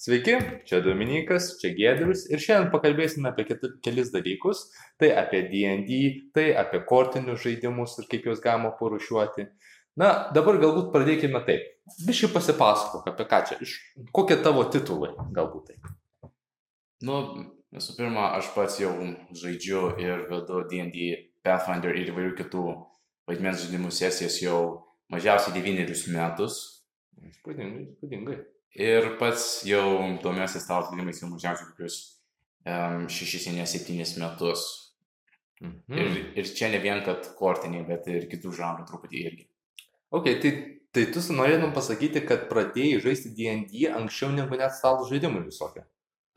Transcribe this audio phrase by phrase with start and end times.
[0.00, 0.32] Sveiki,
[0.64, 3.44] čia Dominikas, čia Gedrius ir šiandien pakalbėsime apie
[3.84, 4.62] kelis dalykus.
[4.96, 5.96] Tai apie D&D,
[6.32, 9.44] tai apie kortinius žaidimus ir kaip juos galima porušiuoti.
[10.00, 11.66] Na, dabar galbūt pradėkime taip.
[12.06, 13.74] Biškai pasipasakok apie ką čia, iš
[14.16, 15.90] kokie tavo titulai galbūt taip.
[17.04, 17.18] Nu,
[17.76, 18.94] visų pirma, aš pats jau
[19.36, 21.10] žaidžiu ir vedu D&D,
[21.44, 22.64] Pathfinder ir įvairių kitų
[23.28, 24.62] vaidmens žaidimų sesijas jau
[25.12, 26.62] mažiausiai devynerius metus.
[27.20, 28.38] Įspūdingai, įspūdingai.
[28.78, 29.84] Ir pats jau
[30.22, 31.96] domiuosi stalo žaidimais jau mažiausiai kokius
[32.66, 34.66] um, šešis, ne septynis metus.
[35.60, 35.96] Mhm.
[35.98, 39.48] Ir, ir čia ne vien, kad kortiniai, bet ir kitų žanrų truputį irgi.
[40.10, 40.52] Ok, tai,
[40.94, 45.84] tai tu norėtum pasakyti, kad pradėjai žaisti D&D anksčiau negu net stalo žaidimai visokie.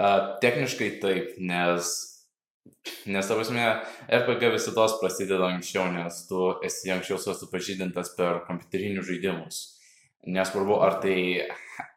[0.01, 1.93] Uh, techniškai taip, nes,
[3.05, 3.67] nes ta prasme,
[4.09, 9.61] RPG visados prasideda anksčiau, nes tu esi anksčiau susipažydintas per kompiuterinius žaidimus.
[10.33, 11.17] Nesvarbu, ar tai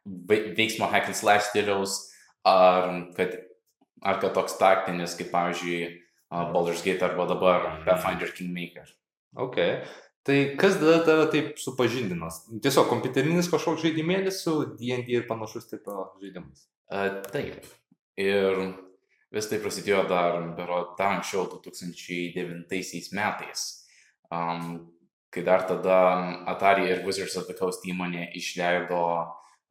[0.05, 1.99] veiksmo hack and slash stiliaus,
[2.47, 3.37] ar kad,
[4.03, 5.87] ar kad toks taktinis, kaip pavyzdžiui,
[6.31, 8.89] uh, Baldur's Gate arba dabar Pathfinder Kingmaker.
[9.37, 9.61] Ok.
[10.27, 12.41] Tai kas tada tave taip supažindinas?
[12.63, 16.67] Tiesiog kompiuterinis kažkoks žaidimėlis su D&D ir panašus tipo žaidimais.
[16.91, 17.63] Uh, taip.
[18.19, 18.59] Ir
[19.35, 23.67] vis tai prasidėjo dar, bero, dar anksčiau, 2009 metais.
[24.33, 24.89] Um,
[25.31, 25.99] kai dar tada
[26.49, 29.03] Atari ir Wizards of the Coast įmonė išleido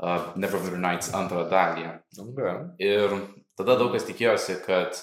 [0.03, 1.87] uh, Neverwinter Nights antrą dalį.
[2.25, 2.55] Okay.
[2.83, 3.15] Ir
[3.59, 4.99] tada daug kas tikėjosi, kad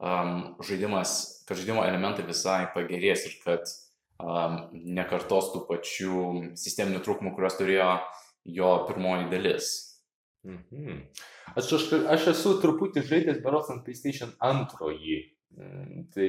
[0.00, 3.70] um, žaidimas, kad žaidimo elementai visai pagerės ir kad
[4.18, 6.20] um, nekartos tų pačių
[6.60, 7.90] sisteminių trūkumų, kuriuos turėjo
[8.44, 9.72] jo pirmoji dalis.
[10.44, 11.00] Mhm.
[11.56, 15.22] Aš, aš, aš esu truputį žaidęs beros ant PlayStation 2.
[15.54, 16.28] Mm, Tai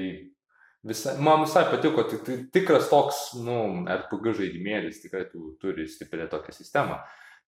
[0.85, 3.57] visai, man visai patiko, tik, tikras toks, nu,
[3.89, 6.99] RPG žaidimėlis, tikrai tu turi stiprią tokią sistemą.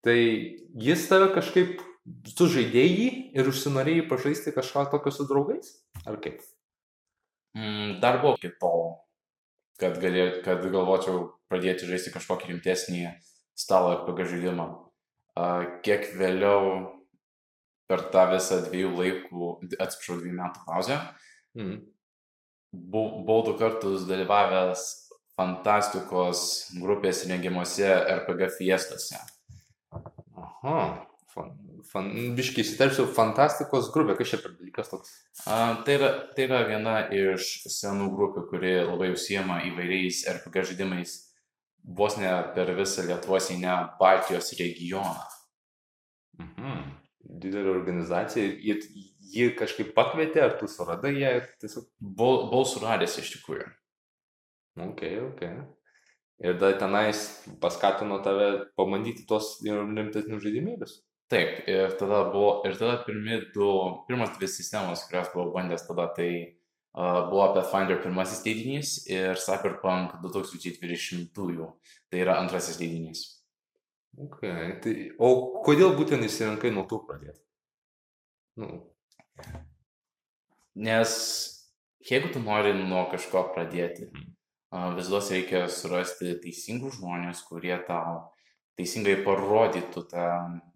[0.06, 0.18] Tai
[0.78, 1.82] jis tave kažkaip,
[2.38, 5.74] tu žaidėjai ir užsinorėjai pažaisti kažką tokio su draugais?
[6.08, 6.44] Ar kaip?
[7.58, 9.00] Mm, dar buvo iki tol,
[9.82, 13.08] kad, galė, kad galvočiau pradėti žaisti kažkokį rimtesnį
[13.58, 14.68] stalo RPG žaidimą.
[15.38, 16.94] Uh, kiek vėliau
[17.90, 19.50] per tą visą dviejų laikų,
[19.80, 20.98] atsiprašau, dviejų metų pauzę,
[22.74, 24.82] bu- buvau du kartus dalyvavęs
[25.38, 26.42] fantastikos
[26.82, 29.18] grupės rengimuose RPG fiestose.
[30.64, 31.06] Aha.
[31.28, 31.52] Fan,
[31.86, 32.08] fan,
[32.38, 35.12] biškiai įsiterpsiu, fantastikos grupė, kas čia per dalykas toks?
[35.46, 41.18] A, tai, yra, tai yra viena iš senų grupių, kuri labai užsiema įvairiais RPG žaidimais
[41.88, 45.28] vos ne per visą Lietuvos, ne Baltijos regioną.
[46.40, 46.82] Mhm.
[47.44, 48.78] Didelė organizacija, jie,
[49.34, 51.90] jie kažkaip pakvietė, ar tu suradai ją tiesiog...
[52.00, 53.68] Buvau suradęs iš tikrųjų.
[54.88, 55.44] Ok, ok.
[56.44, 57.24] Ir dar tenais
[57.62, 61.00] paskatino tave pabandyti tuos ir rimtesnius žaidimėlius.
[61.32, 63.70] Taip, ir tada buvo, ir tada pirmi du,
[64.08, 70.22] pirmas dvi sistemos, kurias buvau bandęs tada, tai uh, buvo Pathfinder pirmasis leidinys ir Cyberpunk
[70.24, 71.72] 2020-ųjų,
[72.08, 73.26] tai yra antrasis leidinys.
[74.18, 74.46] Ok,
[74.86, 75.34] tai o
[75.66, 77.42] kodėl būtent įsirinkai nuo tų pradėti?
[78.62, 78.72] Nu,
[80.78, 81.12] Nes
[82.06, 84.22] jeigu tu nori nuo kažko pradėti, a,
[84.72, 88.28] visados reikia surasti teisingus žmonės, kurie tau
[88.78, 90.26] teisingai parodytų tą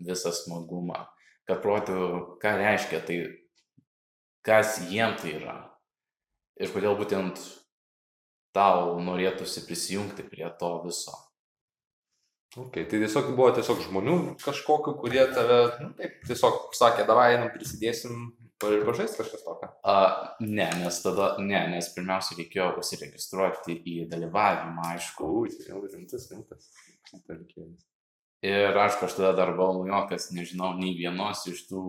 [0.01, 1.05] visą smagumą,
[1.45, 3.17] kad parodytų, ką reiškia tai,
[4.45, 5.57] kas jiem tai yra.
[6.61, 7.41] Ir kodėl būtent
[8.55, 11.13] tau norėtųsi prisijungti prie to viso.
[12.57, 17.51] ok, tai tiesiog buvo tiesiog žmonių kažkokiu, kurie tave, nu, taip, tiesiog sakė, davai, einam,
[17.53, 18.31] prisidėsim
[18.69, 19.69] ir pažais kažkas tokio.
[19.87, 19.95] A,
[20.43, 25.29] ne, nes tada, ne, nes pirmiausia reikėjo užsiregistruoti į dalyvavimą, aišku.
[25.41, 26.69] Ui, jau rimtas, rimtas.
[28.41, 31.83] Ir aišku, aš tada dar buvau naujokas, nežinau nei vienos iš tų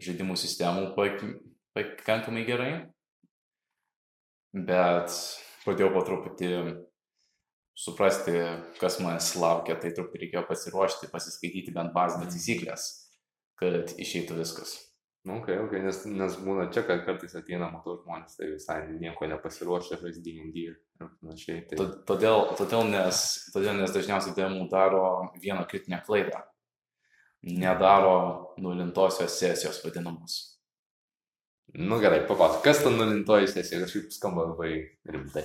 [0.00, 1.24] žaidimų sistemų pak-
[1.76, 2.72] pakankamai gerai.
[4.52, 5.12] Bet
[5.64, 6.52] pradėjau po truputį
[7.78, 8.32] suprasti,
[8.80, 12.88] kas manęs laukia, tai truputį reikėjo pasiruošti, pasiskaityti bent bazinės taisyklės,
[13.60, 14.87] kad išeitų viskas.
[15.28, 19.26] Nu, ok, ok, nes, nes būna čia, kad kartais ateina, matau žmonės, tai visai nieko
[19.28, 20.76] nepasiruošę žaisti D&D ir
[21.20, 21.64] panašiai.
[21.68, 21.76] Tai...
[21.82, 23.18] To- Todėl, todėl, nes,
[23.52, 25.02] todėl nes dažniausiai DM daro
[25.42, 26.40] vieną kritinę klaidą.
[27.42, 30.38] Nedaro nulintosios sesijos vadinamos.
[31.76, 34.72] Nu gerai, papasakok, kas ta nulintoji sesija, kažkaip skamba labai
[35.06, 35.44] rimtai.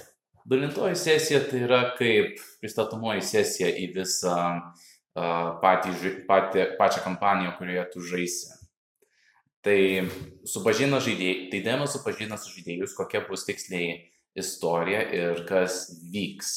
[0.49, 5.93] Dalintoji sesija tai yra kaip pristatomoji sesija į visą uh, patį,
[6.27, 8.49] patį, pačią kampaniją, kurioje tu žaisi.
[9.63, 9.79] Tai
[10.49, 16.49] supažina žaidėjai, tai dėmes supažina su žaidėjus, kokia bus tiksliai istorija ir kas vyks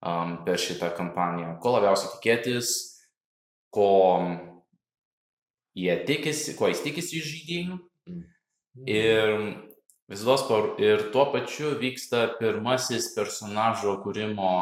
[0.00, 1.58] um, per šitą kampaniją.
[1.60, 2.72] Ko labiausiai tikėtis,
[3.74, 3.90] ko
[5.76, 7.78] jie tikisi, ko jis tikisi iš žaidėjų.
[8.08, 8.24] Mm.
[8.88, 9.36] Ir
[10.08, 14.56] visos par, ir tuo pačiu vyksta pirmasis personažo kūrimo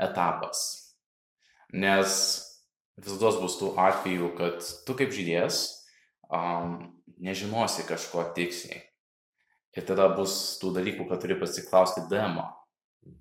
[0.00, 0.64] etapas.
[1.74, 2.18] Nes
[2.96, 5.64] visos bus tų atvejų, kad tu kaip žaidėjas
[6.30, 8.82] um, nežinosi kažko tiksliai.
[9.74, 12.44] Ir tada bus tų dalykų, kad turi pasiklausti demo.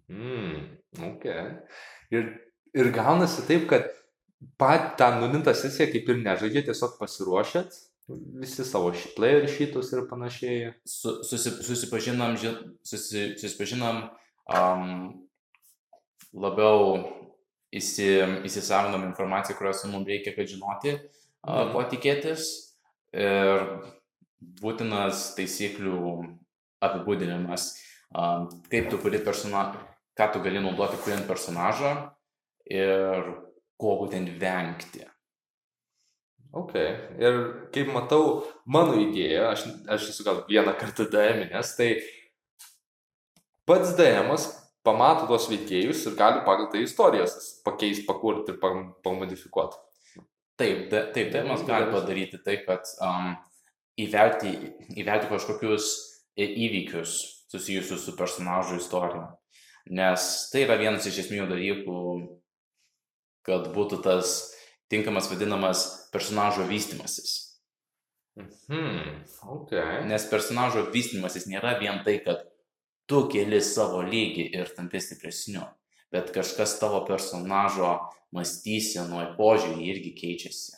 [0.09, 0.77] Mm,
[1.11, 1.25] ok.
[2.13, 2.27] Ir,
[2.77, 3.89] ir gaunasi taip, kad
[4.59, 7.73] pat tą nulintą sesiją kaip ir nežaidžiat, tiesiog pasiruošėt
[8.37, 10.73] visi savo player šitus ir panašiai.
[10.85, 14.09] Su, susi, susipažinam, ži- susi, susipažinam
[14.51, 15.23] um,
[16.33, 16.99] labiau
[17.73, 18.09] įsi,
[18.45, 20.97] įsisavinam informaciją, kurios mums reikia, kad žinoti,
[21.43, 21.71] Mhm.
[21.73, 22.62] ko tikėtis.
[23.13, 23.65] Ir
[24.61, 25.97] būtinas taisyklių
[26.83, 27.69] apibūdinimas,
[28.71, 29.81] kaip tu kuri personažą,
[30.17, 31.93] ką tu gali naudoti kuriant personažą
[32.69, 33.33] ir
[33.79, 35.05] ko būtent vengti.
[36.53, 36.75] Ok.
[37.17, 37.39] Ir
[37.73, 41.95] kaip matau, mano idėja, aš, aš esu gal vieną kartą DM'inės, tai
[43.65, 44.45] pats DM'as
[44.85, 47.33] pamato tos veikėjus ir gali pagal tai istorijas
[47.65, 49.79] pakeisti, pakurti ir pam- pamodifikuoti.
[50.63, 53.33] Taip, da, taip, tai mes galime padaryti tai, kad um,
[53.99, 54.53] įvelti,
[54.95, 55.89] įvelti kažkokius
[56.39, 57.17] į- įvykius
[57.51, 59.25] susijusius su personažų istorija.
[59.91, 61.97] Nes tai yra vienas iš esminių dalykų,
[63.43, 64.37] kad būtų tas
[64.87, 65.83] tinkamas vadinamas
[66.13, 67.33] personažo vystimasis.
[68.71, 69.75] Hmm, ok.
[70.07, 72.47] Nes personažo vystimasis nėra vien tai, kad
[73.09, 75.67] tu keli savo lygį ir tampi stipresniu,
[76.13, 77.95] bet kažkas tavo personažo
[78.33, 80.77] mąstysenoje požiūrį irgi keičiasi.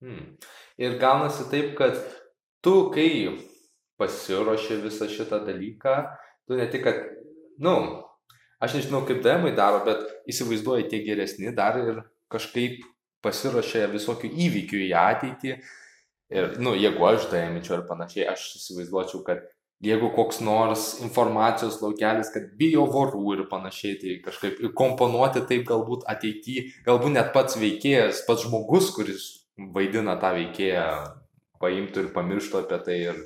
[0.00, 0.36] Hmm.
[0.80, 1.98] Ir gaunasi taip, kad
[2.64, 3.36] tu, kai
[4.00, 5.96] pasiruoši visą šitą dalyką,
[6.48, 7.02] tu ne tik, kad,
[7.60, 7.74] nu,
[8.62, 12.02] aš nežinau, kaip demai daro, bet įsivaizduoji tie geresni dar ir
[12.32, 12.80] kažkaip
[13.24, 15.54] pasiruošia visokių įvykių į ateitį.
[16.30, 19.44] Ir, nu, jeigu aš daiminčiau ir panašiai, aš įsivaizduočiau, kad
[19.80, 26.04] jeigu koks nors informacijos laukelis, kad bijo vorų ir panašiai, tai kažkaip komponuoti taip galbūt
[26.10, 29.28] ateityje, galbūt net pats veikėjas, pats žmogus, kuris
[29.74, 30.86] vaidina tą veikėją,
[31.60, 33.22] paimtų ir pamirštų apie tai ir,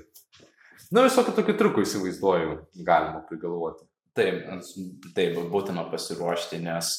[0.90, 2.56] nu, visokių tokių trukų įsivaizduoju,
[2.86, 3.86] galima prigalvoti.
[4.14, 4.46] Taip,
[5.16, 6.90] taip, būtina pasiruošti, nes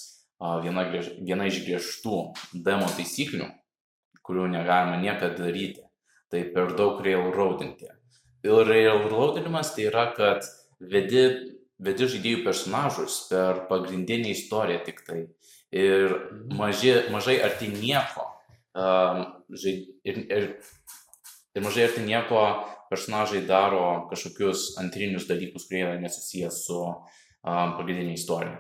[0.64, 2.18] viena, griež- viena iš griežtų
[2.54, 3.48] demo taisyklių,
[4.26, 5.86] kurių negalima niekada daryti,
[6.32, 7.95] tai per daug railroadinti.
[8.46, 10.46] Ir railroadinimas tai yra, kad
[10.80, 11.26] vedi,
[11.82, 15.24] vedi žaidėjų personažus per pagrindinę istoriją tik tai.
[15.76, 16.14] Ir
[16.54, 18.30] maži, mažai arti nieko.
[18.76, 19.24] Um,
[19.56, 20.48] žaid, ir, ir,
[21.56, 22.44] ir mažai arti nieko
[22.92, 28.60] personažai daro kažkokius antrinius dalykus, kurie yra nesusijęs su um, pagrindinė istorija.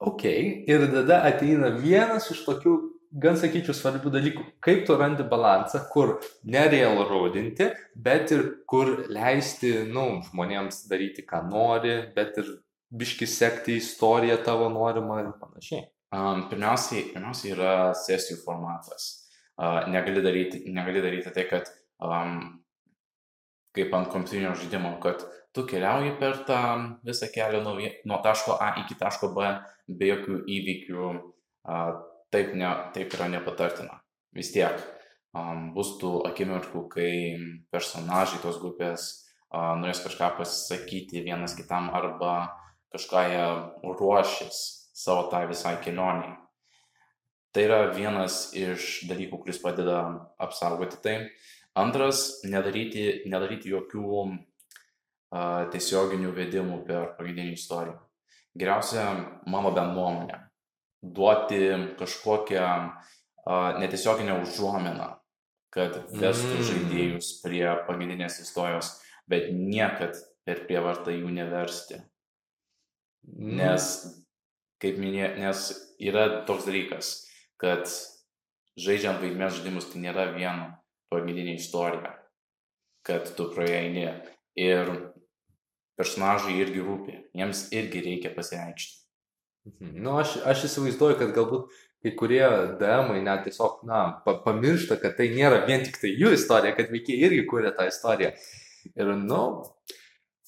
[0.00, 0.24] Ok,
[0.68, 2.74] ir tada ateina vienas iš tokių,
[3.10, 4.44] gan sakyčiau, svarbių dalykų.
[4.62, 11.42] Kaip tu randi balansą, kur nereal rodinti, bet ir kur leisti, nu, žmonėms daryti, ką
[11.48, 12.52] nori, bet ir
[12.90, 15.88] biški sekti istoriją tavo norimą ir panašiai.
[16.10, 19.10] Um, pirmiausiai, pirmiausiai yra sesijų formatas.
[19.60, 21.68] Uh, negali, daryti, negali daryti tai, kad
[22.02, 22.40] um,
[23.76, 25.22] kaip ant kompiuterinio žaidimo, kad
[25.54, 26.62] tu keliauji per tą
[27.06, 27.76] visą kelią nuo,
[28.08, 29.52] nuo taško A iki taško B
[30.00, 31.10] be jokių įvykių.
[31.60, 32.00] Uh,
[32.34, 34.00] taip, ne, taip yra nepatartina.
[34.36, 34.78] Vis tiek
[35.34, 37.12] um, bus tų akimirkų, kai
[37.72, 39.08] personažai tos grupės
[39.50, 42.52] uh, norės kažką pasakyti vienas kitam arba
[42.94, 43.46] kažką jie
[43.98, 44.60] ruošis
[45.00, 46.36] savo tai visai kelioniai.
[47.50, 50.02] Tai yra vienas iš dalykų, kuris padeda
[50.38, 51.16] apsaugoti tai.
[51.78, 54.36] Antras, nedaryti, nedaryti jokių uh,
[55.72, 57.98] tiesioginių vedimų per pagrindinį istoriją.
[58.58, 59.04] Geriausia,
[59.46, 60.38] mano bent nuomonė,
[61.02, 62.66] duoti kažkokią
[63.80, 65.16] netiesioginę užuomeną,
[65.70, 66.66] kad vestų Mm.
[66.68, 72.02] žaidėjus prie pagrindinės istorijos, bet niekad per prievartą jų neversti.
[73.24, 73.84] Nes,
[74.80, 75.66] kaip minėjau, nes
[76.00, 77.26] yra toks dalykas,
[77.60, 77.86] kad
[78.76, 80.74] žaidžiant vaidmens žaidimus tai nėra vien
[81.10, 82.16] pagrindinė istorija,
[83.02, 84.08] kad tu praeini
[84.56, 85.12] ir
[85.96, 88.99] personažai irgi rūpi, jiems irgi reikia pasireikšti.
[89.68, 89.96] Mhm.
[90.02, 92.44] Nu, aš, aš įsivaizduoju, kad galbūt kai kurie
[92.80, 96.92] DM-ai net tiesiog, na, pa, pamiršta, kad tai nėra vien tik tai jų istorija, kad
[96.92, 98.30] veikiai irgi kūrė tą istoriją.
[98.94, 99.42] Ir, nu,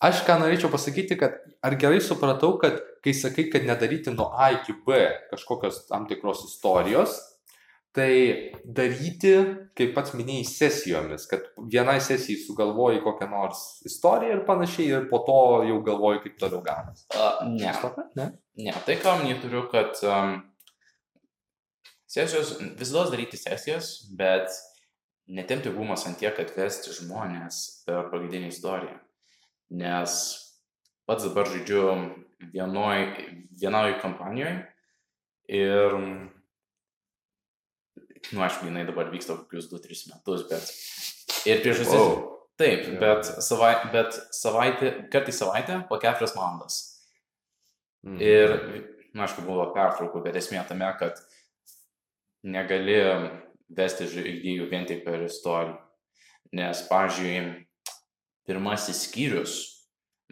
[0.00, 4.48] aš ką norėčiau pasakyti, kad ar gerai supratau, kad kai sakai, kad nedaryti nuo A
[4.56, 7.18] iki B kažkokios tam tikros istorijos,
[7.92, 8.12] tai
[8.64, 9.32] daryti,
[9.76, 15.20] kaip pats minėjai, sesijomis, kad vienai sesijai sugalvoji kokią nors istoriją ir panašiai, ir po
[15.26, 17.04] to jau galvoji, kaip toliau ganas.
[17.12, 17.68] Uh, ne,
[18.16, 18.30] Ne?
[18.64, 20.38] ne, tai ką minėjau turiu, kad um,
[22.08, 24.48] sesijos, visada daryti sesijas, bet
[25.28, 28.96] netemti gumas ant tiek, kad vesti žmonės per pagrindinę istoriją.
[29.76, 30.18] Nes
[31.08, 31.84] pats dabar žaidžiu
[32.52, 33.04] vienoj,
[33.60, 34.62] vienoj kompanijoje
[35.60, 36.00] ir,
[38.30, 41.98] nu, aišku, jinai dabar vyksta kokius 2-3 metus, bet ir priežastis.
[41.98, 42.28] Wow.
[42.60, 42.98] Taip, Jo.
[43.00, 46.80] bet, savai, bet savaitė, kartą į savaitę po keturias valandas.
[48.06, 48.18] Mhm.
[48.22, 48.52] Ir,
[49.16, 51.18] na, aišku, buvo pertraukų, bet esmė tame, kad
[52.42, 52.98] negali
[53.72, 55.78] vesti žaidėjų vien tik per istoriją.
[56.52, 57.64] Nes, pavyzdžiui,
[58.44, 59.58] pirmasis skyrius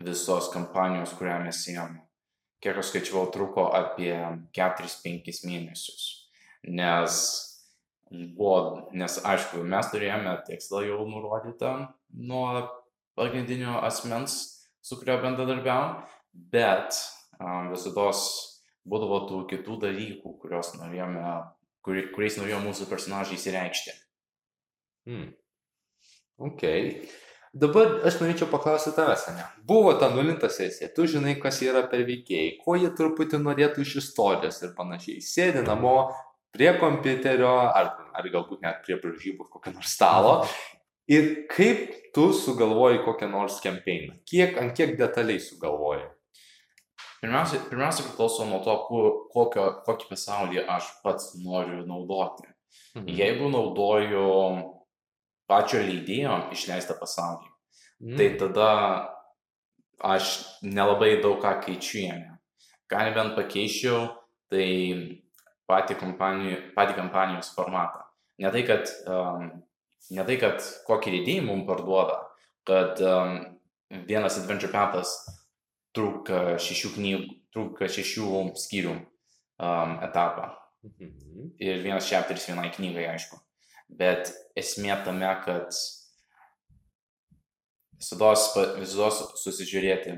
[0.05, 2.03] visos kampanijos, kurią mes ėjome,
[2.61, 4.13] kiek aš skaičiavau, truko apie
[4.57, 6.09] 4-5 mėnesius.
[6.69, 7.17] Nes
[8.11, 11.75] buvo, nes aišku, mes turėjome tikslą jau nurodytą
[12.11, 12.47] nuo
[13.19, 14.37] pagrindinio asmens,
[14.83, 16.01] su kuriuo bendradarbiavom,
[16.53, 16.99] bet
[17.39, 18.11] um, visada
[18.91, 20.37] būdavo tų kitų dalykų,
[20.81, 21.25] norėjome,
[21.85, 23.97] kuri, kuriais norėjo mūsų personažai įsireikšti.
[25.09, 25.33] Hmm.
[26.41, 26.65] Ok.
[27.51, 29.45] Dabar aš norėčiau paklausyti tavęs, ne?
[29.67, 33.97] Buvo ta nulinta sesija, tu žinai, kas yra per veikėjai, ko jie truputį norėtų iš
[34.05, 35.19] istorijos ir panašiai.
[35.25, 36.13] Sėdi namo
[36.53, 40.35] prie kompiuterio ar, ar galbūt net prie bražybų kokio nors stalo.
[41.11, 44.21] Ir kaip tu sugalvoji kokią nors campaigną?
[44.31, 46.05] Kiek, ant kiek detaliai sugalvoji?
[47.21, 52.47] Pirmiausia, pirmiausia priklauso nuo to, kur, kokio, kokį pasaulį aš pats noriu naudoti.
[52.95, 53.09] Mhm.
[53.19, 54.23] Jeigu naudoju
[55.51, 57.49] pačio leidėjo išleistą pasaulį,
[58.01, 58.17] Mhm.
[58.17, 58.71] tai tada
[60.01, 60.31] aš
[60.63, 62.39] nelabai daug ką keičiu jame.
[62.89, 64.15] Ką nebent pakeičiau,
[64.51, 65.20] tai
[65.71, 68.05] patį, kompanijų, patį kampanijos formatą.
[68.41, 69.51] Ne tai, kad, um,
[70.11, 72.19] ne tai, kad kokį leidėjį mums parduoda,
[72.69, 73.37] kad um,
[74.09, 75.15] vienas Adventure Pathas
[75.97, 80.51] trūka šešių knygų, trūka šešių skyrių um, etapą.
[80.87, 81.51] Mhm.
[81.61, 83.39] Ir vienas chapteris vienai knygai, aišku.
[83.91, 85.75] Bet esmė tame, kad
[88.01, 89.11] visada
[89.43, 90.15] susižiūrėti,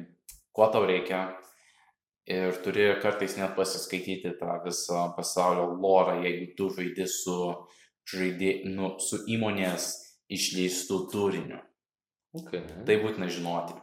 [0.54, 1.24] ko tau reikia.
[2.30, 7.36] Ir turi kartais net pasiskaityti tą visą pasaulio lorą, jeigu tu žaidi su,
[8.06, 9.88] žaidė, nu, su įmonės
[10.30, 11.58] išleistų turiniu.
[12.32, 12.62] Okay.
[12.86, 13.74] Tai būtina žinoti.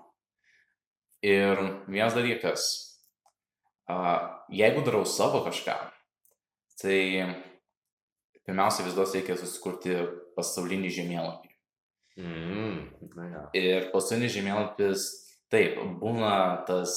[1.27, 1.59] Ir
[1.91, 2.65] vienas dalykas,
[4.55, 5.75] jeigu darau savo kažką,
[6.79, 6.99] tai
[8.47, 9.97] pirmiausia vis dėlto reikia susikurti
[10.37, 11.51] pasaulinį žemėlapį.
[12.19, 12.79] Mm,
[13.15, 13.41] na, ja.
[13.55, 15.09] Ir pasaulinis žemėlapis,
[15.53, 16.31] taip, būna
[16.67, 16.93] tas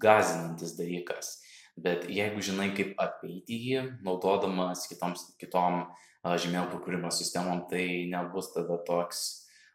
[0.00, 1.38] gazinantis dalykas,
[1.80, 8.52] bet jeigu žinai, kaip apeiti jį, naudodamas kitoms, kitom a, žemėlapių kūrimo sistemom, tai nebus
[8.54, 9.24] tada toks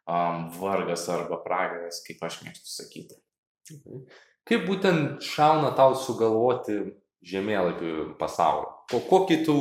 [0.05, 3.19] um, vargas arba pragaras, kaip aš mėgstu sakyti.
[4.45, 6.77] Kaip būtent šauna tau sugalvoti
[7.25, 8.75] žemėlapių pasaulio?
[8.92, 9.56] Ko, kokį tu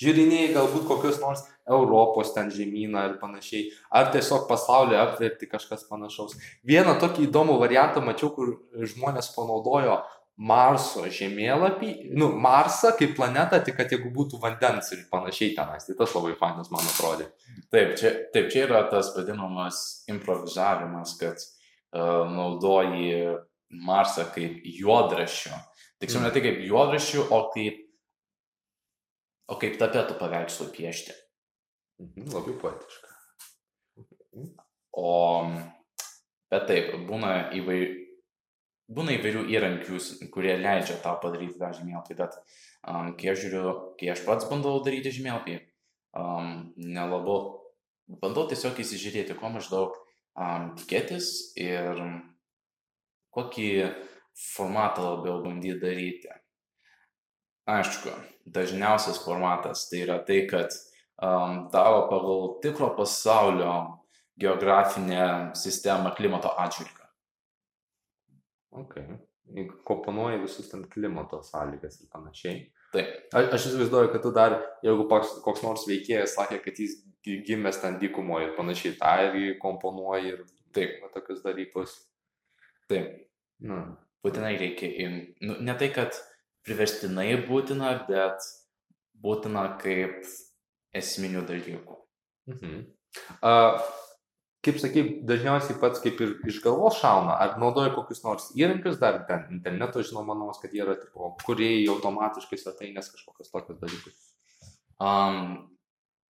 [0.00, 6.36] žiūrinėjai galbūt kokius nors Europos ten žemyną ir panašiai, ar tiesiog pasaulį apverti kažkas panašaus.
[6.64, 10.02] Vieną tokį įdomų variantą mačiau, kur žmonės panaudojo
[10.34, 15.86] Marso žemėlapį, nu, Marsą kaip planetą, tik kad jeigu būtų vandens ir panašiai tenais.
[15.86, 17.28] Tai tas labai fainas, man atrodė.
[17.70, 19.78] Taip, čia, taip, čia yra tas vadinamas
[20.10, 23.36] improvizavimas, kad uh, naudoji
[23.86, 25.54] Marsą kaip juodraščio.
[26.02, 27.83] Tiksliau, ne tik kaip juodraščių, o kaip,
[29.50, 31.16] o kaip tapetų paveikslų piešti.
[32.02, 33.12] Mhm, labai poetiška.
[34.94, 35.10] O,
[36.50, 37.78] bet taip, būna, įvai,
[38.94, 39.98] būna įvairių įrankių,
[40.34, 44.76] kurie leidžia tą padaryti tą žemėlapį, bet um, kai aš žiūriu, kai aš pats bandau
[44.86, 45.58] daryti žemėlapį,
[46.18, 47.38] um, nelabu,
[48.22, 52.02] bandau tiesiog įsižiūrėti, ko maždaug um, tikėtis ir
[53.34, 53.70] kokį
[54.54, 56.34] formatą labiau bandyti daryti.
[57.66, 58.10] Aišku,
[58.44, 60.74] dažniausias formatas tai yra tai, kad
[61.22, 64.00] um, daro pagal tikro pasaulio
[64.40, 67.06] geografinę sistemą klimato atžvilgiu.
[68.74, 68.94] Ok.
[69.84, 72.58] Komponuoji visus ten klimato sąlygas ir panašiai.
[72.94, 73.08] Taip.
[73.34, 74.54] A, aš įsivaizduoju, kad tu dar,
[74.86, 79.12] jeigu koks, koks nors veikėjas sakė, kad jis gi- gimęs ten dykumoje ir panašiai, tą
[79.28, 80.44] irgi komponuoji ir
[80.74, 81.96] taip, va, tokius dalykus.
[82.90, 83.20] Taip,
[83.64, 83.76] Nu,
[84.26, 86.16] būtinai reikia, im- nu, ne tai, kad
[86.64, 88.46] priverstinai būtina, bet
[89.24, 90.24] būtina kaip
[90.94, 92.00] esminių dalykų.
[92.50, 92.82] mhm.
[93.46, 93.52] A,
[94.64, 99.20] kaip sakai, dažniausiai pats kaip ir iš galvos šauna, ar naudoji kokius nors įrankius, dar
[99.28, 104.16] ten interneto žinoma, manos, kad jie yra, tipo, kuriejai automatiškai svetainės kažkokios tokios dalykus.
[105.04, 105.68] Um,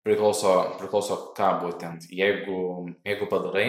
[0.07, 2.09] priklauso, priklauso ką būtent.
[2.13, 2.59] Jeigu,
[3.07, 3.69] jeigu padarai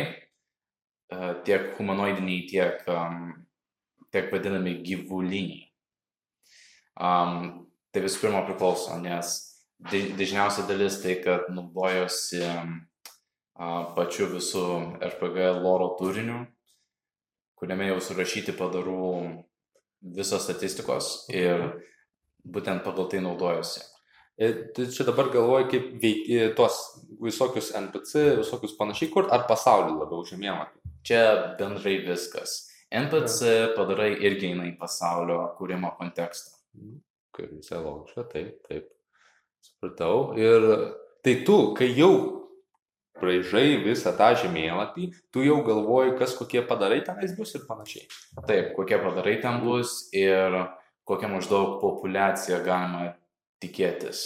[1.13, 3.31] uh, tiek humanoidiniai, tiek, um,
[4.15, 5.64] tiek vadinami gyvuliniai.
[6.95, 9.33] Um, tai visų pirma priklauso, nes
[9.79, 12.77] da- dažniausia dalis tai, kad naudojosi um,
[13.95, 14.65] pačiu visų
[15.03, 16.45] RPG loro turiniu,
[17.59, 19.09] kuriame jau surašyti padarų
[20.15, 21.69] visos statistikos ir
[22.45, 23.83] būtent pagal tai naudojosi.
[24.35, 26.79] Ir tai čia dabar galvoju, kaip veikti tos
[27.23, 30.81] visokius NPC, visokius panašiai, kur ar pasaulį labiau žemėlapį.
[31.07, 31.21] Čia
[31.59, 32.65] bendrai viskas.
[32.91, 36.54] NPC padarai irgi eina į pasaulio kūrimo kontekstą.
[37.35, 38.89] Visai logiška, taip, taip.
[39.65, 40.35] Supratau.
[40.39, 40.65] Ir
[41.25, 42.13] tai tu, kai jau
[43.19, 48.07] braižai visą tą žemėlapį, tu jau galvoji, kas kokie padarai tenais bus ir panašiai.
[48.47, 50.55] Taip, kokie padarai ten bus ir
[51.07, 53.13] kokią maždaug populiaciją galima
[53.63, 54.25] tikėtis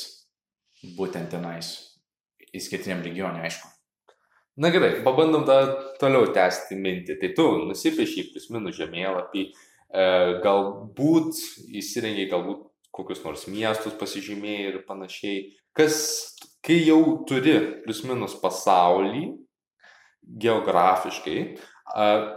[0.97, 1.73] būtent tenais.
[2.55, 3.67] Įskirtiniam regione, aišku.
[4.59, 5.69] Na gerai, pabandom dar
[6.01, 7.19] toliau tęsti mintį.
[7.21, 9.45] Tai tu nusipiešiai plius minus žemėlapį,
[9.89, 11.39] galbūt
[11.79, 15.43] įsirengiai galbūt kokius nors miestus pasižymėjai ir panašiai.
[15.77, 15.99] Kas,
[16.65, 19.29] kai jau turi plius minus pasaulį,
[20.43, 21.39] geografiškai,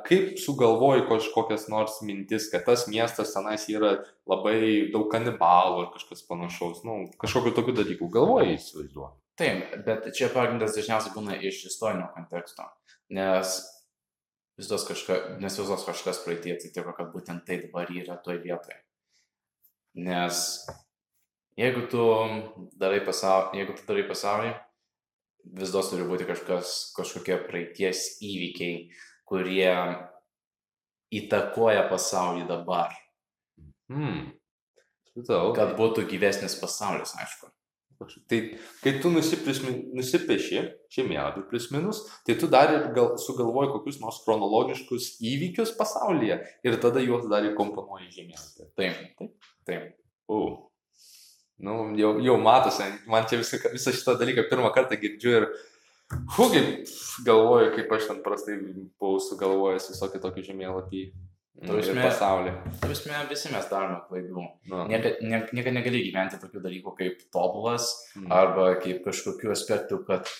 [0.06, 6.24] kaip sugalvoji kažkokias nors mintis, kad tas miestas tenais yra labai daug kanibalų ar kažkas
[6.28, 9.18] panašaus, nu, kažkokiu tokiu dalyku galvoji įsivaizduoji.
[9.40, 12.64] Taip, bet čia pagrindas dažniausiai būna iš istorinio konteksto,
[13.12, 13.60] nes
[14.62, 18.78] visos, kažka, nes visos kažkas praeitie atsitiko, kad būtent tai dabar yra toje vietoje.
[19.98, 20.38] Nes
[21.58, 22.04] jeigu tu
[22.80, 24.52] darai pasaulį, jeigu tu darai pasaulį,
[25.58, 28.86] vis dar turi būti kažkas, kažkokie praeities įvykiai,
[29.28, 29.72] kurie
[31.12, 32.94] įtakoja pasaulį dabar.
[33.92, 34.30] Hmm.
[35.12, 37.50] Kad būtų gyvesnis pasaulis, aišku.
[38.30, 38.40] Tai
[38.82, 45.16] kai tu nusipieši žemėlapį plus minus, tai tu dar ir gal, sugalvoji kokius nors chronologiškus
[45.32, 48.68] įvykius pasaulyje ir tada juos dar įkomponuoji žemėlapį.
[48.78, 49.88] Taip, taip, taip.
[50.28, 50.42] O.
[51.62, 55.44] Nu, jau, jau matosi, man čia visą, visą šitą dalyką pirmą kartą girdžiu ir
[56.34, 56.88] kaip
[57.26, 58.56] galvoju, kaip aš ten prastai
[58.98, 61.04] buvau sugalvojęs visokį tokį žemėlapį.
[61.60, 62.52] Prasme, pasaulį.
[62.80, 64.44] Prasme, visi mes darome klaidų.
[64.70, 64.84] Nu.
[64.88, 68.30] Niekada ne, nieka negali gyventi tokių dalykų kaip tobulas mm.
[68.32, 70.30] arba kaip kažkokių aspektų, kad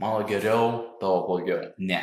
[0.00, 1.60] mano geriau, tavo blogiau.
[1.78, 2.00] Ne.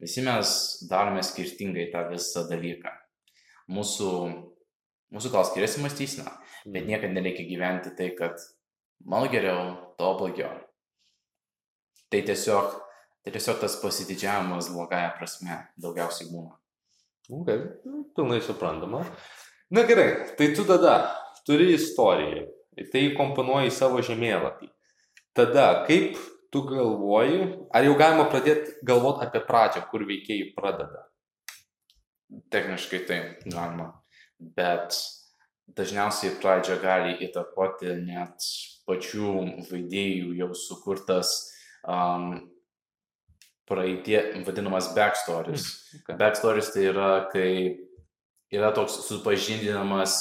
[0.00, 0.52] Visi mes
[0.90, 2.92] darome skirtingai tą visą dalyką.
[3.74, 4.10] Mūsų,
[5.16, 6.92] mūsų gal skiriasi mąstysena, bet mm.
[6.92, 8.38] niekada nereikia gyventi tai, kad
[9.02, 10.54] mano geriau, tavo blogiau.
[12.06, 12.78] Tai tiesiog,
[13.26, 16.54] tai tiesiog tas pasididžiavimas blogąją prasme daugiausiai būna.
[17.30, 17.48] Ok,
[17.84, 19.02] nu, pilnai suprantama.
[19.70, 21.10] Na gerai, tai tu tada
[21.46, 22.46] turi istoriją,
[22.92, 24.68] tai komponuoji savo žemėlapį.
[25.34, 26.14] Tada kaip
[26.54, 27.40] tu galvoji,
[27.74, 31.02] ar jau galima pradėti galvoti apie pradžią, kur veikėjai pradeda?
[32.54, 33.90] Techniškai tai galima,
[34.38, 34.94] bet
[35.74, 38.46] dažniausiai pradžią gali įtakoti net
[38.86, 39.32] pačių
[39.66, 41.34] vaidėjų jau sukurtas
[41.82, 42.36] um,
[43.66, 45.66] praeitie, vadinamas backstories.
[45.66, 46.16] Mm, okay.
[46.20, 47.50] Backstories tai yra, kai
[48.54, 50.16] yra toks supažindinamas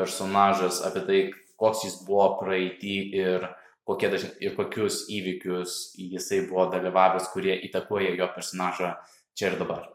[0.00, 1.20] personažas apie tai,
[1.60, 3.46] koks jis buvo praeitį ir,
[3.86, 4.34] dažn...
[4.42, 8.94] ir kokius įvykius jisai buvo dalyvavęs, kurie įtakoja jo personažą
[9.36, 9.90] čia ir dabar.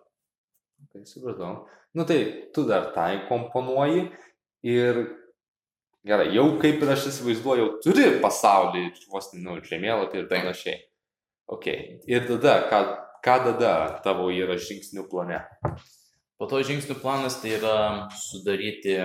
[0.94, 1.66] Tai supratau.
[1.96, 2.20] Nu tai
[2.54, 4.10] tu dar tai komponuoji
[4.68, 5.06] ir
[6.06, 10.84] gerai, jau kaip ir aš įsivaizduoju, turi pasaulį, vos, nu, žemėlapį ir panašiai.
[11.46, 11.68] Ok.
[12.10, 12.80] Ir tada, ką,
[13.26, 13.74] ką tada
[14.06, 15.44] tavo yra žingsnių plane?
[16.40, 17.76] Po to žingsnių planas tai yra
[18.18, 18.98] sudaryti,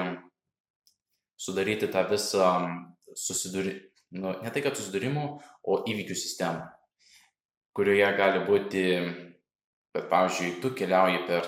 [1.39, 2.49] sudaryti tą visą
[3.15, 3.77] susidūrimą,
[4.23, 5.27] nu, ne tai kad susidūrimų,
[5.69, 6.65] o įvykių sistemą,
[7.77, 8.85] kurioje gali būti,
[9.95, 11.47] kad pavyzdžiui, tu keliauji per,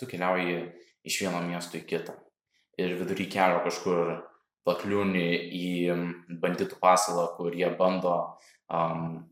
[0.00, 0.58] tu keliauji
[1.08, 2.18] iš vieno miesto į kitą
[2.80, 4.12] ir vidury kelio kažkur
[4.66, 5.26] pakliūni
[5.58, 5.70] į
[6.42, 8.14] banditų pasalą, kur jie bando
[8.70, 9.22] um,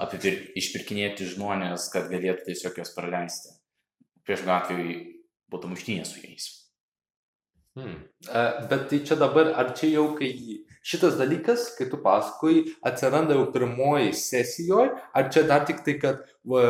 [0.00, 3.56] apipir, išpirkinėti žmonės, kad galėtų tiesiog juos praleisti.
[4.26, 5.00] Prieš atveju
[5.52, 6.52] būtų muštynė su jais.
[7.76, 8.06] Hmm.
[8.70, 10.30] Bet tai čia dabar, ar čia jau kai
[10.86, 16.22] šitas dalykas, kai tu paskui, atsiranda jau pirmoji sesijoje, ar čia dar tik tai, kad
[16.48, 16.62] va,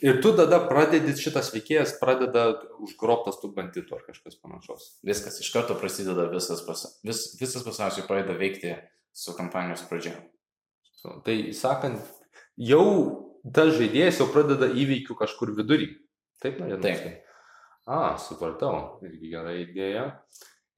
[0.00, 2.46] ir tu tada pradedi, šitas veikėjas pradeda
[2.80, 4.88] užgrobtas tų banditų ar kažkas panašaus.
[5.04, 8.78] Viskas, iš karto prasideda visas, pasa, vis, visas pasaulis pradeda veikti
[9.12, 10.16] su kampanijos pradžia.
[11.02, 12.21] Tai sakant,
[12.56, 12.86] jau
[13.54, 15.88] tas žaidėjas jau pradeda įveikių kažkur vidury.
[16.42, 16.82] Taip, norėtum?
[16.82, 17.30] Taip.
[17.86, 20.04] A, supratau, irgi gera idėja.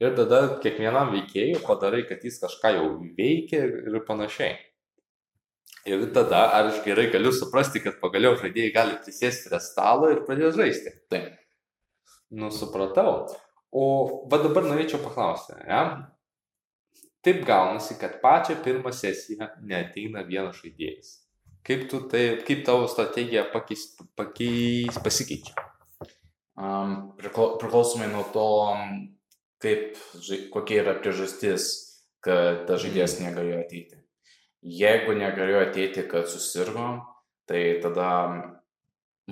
[0.02, 4.56] Ir tada kiekvienam veikėjui padarai, kad jis kažką jau veikia ir panašiai.
[5.88, 10.22] Ir tada, ar aš gerai galiu suprasti, kad pagaliau žaidėjai gali prisėsti prie stalo ir
[10.24, 10.94] pradėti žaisti.
[11.12, 11.34] Taip.
[12.32, 13.26] Nu, supratau.
[13.74, 13.84] O
[14.30, 15.82] va dabar norėčiau paklausti, ne?
[17.24, 21.23] Taip gaunasi, kad pačią pirmą sesiją neteina vienas žaidėjas
[21.64, 23.86] Kaip, tu tai, kaip tavo strategija pakeis,
[24.18, 25.54] pakeis, pasikeičia?
[26.54, 28.48] Um, priklausomai nuo to,
[29.64, 29.96] kaip,
[30.52, 31.70] kokia yra priežastis,
[32.24, 33.30] kad tas žaidėjas mhm.
[33.30, 34.02] negalėjo ateiti.
[34.64, 36.92] Jeigu negalėjo ateiti, kad susirgo,
[37.48, 38.10] tai tada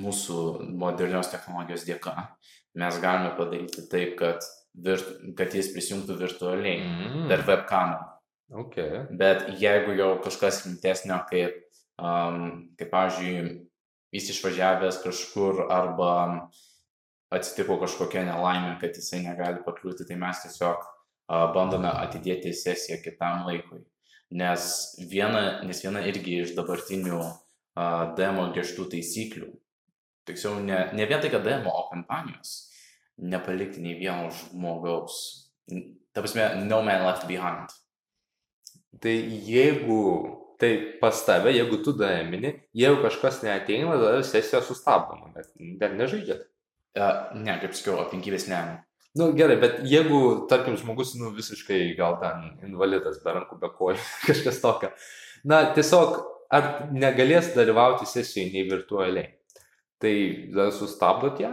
[0.01, 0.39] mūsų
[0.81, 2.17] modernios technologijos dėka
[2.75, 4.45] mes galime padaryti taip, kad,
[4.85, 7.29] virt, kad jis prisijungtų virtualiai mm.
[7.31, 8.01] per webkamą.
[8.63, 9.05] Okay.
[9.17, 11.57] Bet jeigu jau kažkas rimtesnio, kaip
[12.01, 13.53] um, kaip pavyzdžiui,
[14.13, 16.13] jis išvažiavęs kažkur arba
[17.33, 23.47] atsitiko kažkokia nelaimė, kad jisai negali pakliūti, tai mes tiesiog uh, bandome atidėti sesiją kitam
[23.49, 23.81] laikui.
[24.33, 24.67] Nes
[25.11, 29.51] viena, nes viena irgi iš dabartinių uh, demo griežtų taisyklių,
[30.29, 32.73] tiksliau ne, ne vien tai, kad demo, o kampanijos,
[33.21, 35.19] nepalikti nei vieno žmogaus.
[36.13, 37.73] Ta prasme, no man left behind.
[39.01, 39.13] Tai
[39.49, 40.71] jeigu Tai
[41.01, 46.45] pas tave, jeigu tu daemini, jeigu kažkas neateina, tada sesija sustabdoma, bet dar nežaidžiat.
[46.93, 48.61] Uh, ne, kaip sakiau, aplinkybės ne.
[49.13, 53.73] Na nu, gerai, bet jeigu, tarkim, žmogus, nu, visiškai gal ten invalidas, be rankų, be
[53.75, 53.99] kojų,
[54.29, 54.93] kažkas tokio.
[55.49, 56.21] Na, tiesiog,
[56.53, 59.33] ar negalės dalyvauti sesijoje nei virtualiai.
[60.03, 60.15] Tai
[60.55, 61.53] tada sustabdot ją?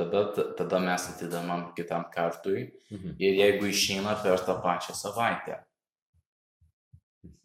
[0.00, 0.24] Tada,
[0.56, 3.18] tada mes atidamam kitam kartui mhm.
[3.20, 5.58] ir jeigu išeina per tą pačią savaitę,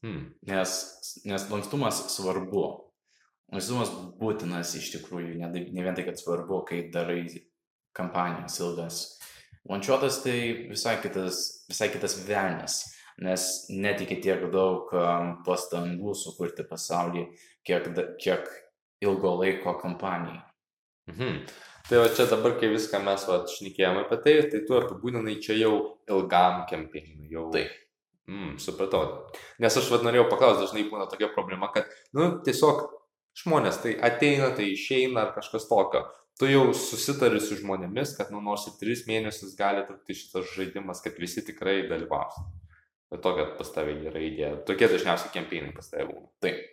[0.04, 0.32] Hmm.
[0.48, 0.74] Nes,
[1.26, 2.66] nes lankstumas svarbu.
[3.54, 7.24] Lankstumas būtinas iš tikrųjų, ne, ne vien tai, kad svarbu, kai darai
[7.96, 9.02] kampanijas ilgas.
[9.70, 10.38] Lančiuotas tai
[10.70, 12.80] visai kitas, visai kitas velnis,
[13.26, 14.92] nes netikė tiek daug
[15.46, 17.28] pastangų sukurti pasaulį,
[17.66, 17.88] kiek,
[18.22, 18.50] kiek
[19.06, 20.44] ilgo laiko kampanijai.
[21.10, 21.40] Mhm.
[21.90, 25.58] Tai va čia dabar, kai viską mes va šnekėjome apie tai, tai tu apibūdinai čia
[25.60, 25.74] jau
[26.10, 27.30] ilgam kempinui.
[27.30, 27.52] Jau...
[27.54, 27.85] Taip.
[28.26, 29.30] Mm, supratau.
[29.62, 32.88] Nes aš vad norėjau paklausti, dažnai būna tokia problema, kad, nu, tiesiog
[33.38, 36.06] žmonės tai ateina, tai išeina ar kažkas tokio.
[36.40, 41.04] Tu jau susitari su žmonėmis, kad, nu, nors ir tris mėnesius gali trukti šitas žaidimas,
[41.06, 42.42] kad visi tikrai dalyvaus.
[43.14, 44.56] Bet tokia pas tavę yra idėja.
[44.68, 46.28] Tokie dažniausiai kempinai pas tavę būna.
[46.44, 46.64] Taip.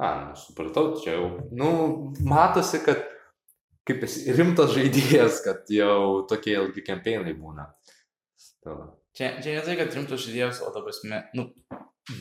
[0.00, 1.70] A, nu, supratau, čia jau, nu,
[2.26, 3.04] matosi, kad
[3.86, 4.06] kaip
[4.38, 7.68] rimtas žaidėjas, kad jau tokie ilgi kempinai būna.
[8.62, 8.76] Tai
[9.12, 11.50] Čia, čia ne tai, kad rimtas žaidėjas, o ta prasme, nu,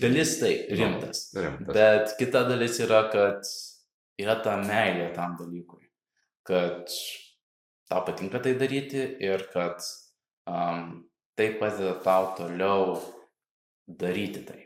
[0.02, 1.30] dalis tai rimtas.
[1.32, 1.70] Nu, rimtas.
[1.78, 3.48] Bet kita dalis yra, kad
[4.20, 5.88] yra ta meilė tam dalykui.
[6.48, 6.92] Kad
[7.88, 9.80] tau patinka tai daryti ir kad
[10.50, 11.06] um,
[11.40, 13.00] tai padeda tau toliau
[13.88, 14.60] daryti tai.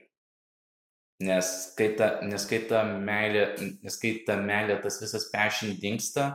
[1.25, 3.47] Nes kai ta, nes kai ta meilė,
[3.85, 6.31] nes kai ta meilė, tas visas passion dinksta,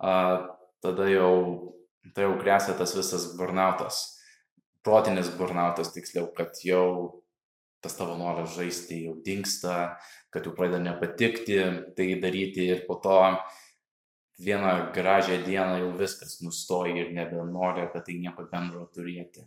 [0.00, 0.48] uh,
[0.80, 1.36] tada jau,
[2.16, 4.15] tai jau grėsia tas visas burnautas
[4.86, 7.22] protinis burnautas tiksliau, kad jau
[7.82, 9.96] tas tavo noras žaisti jau dinksta,
[10.34, 11.58] kad jau pradeda nepatikti
[11.98, 13.18] tai daryti ir po to
[14.38, 19.46] vieną gražią dieną jau viskas nustoji ir nebenori apie tai nieko bendro turėti.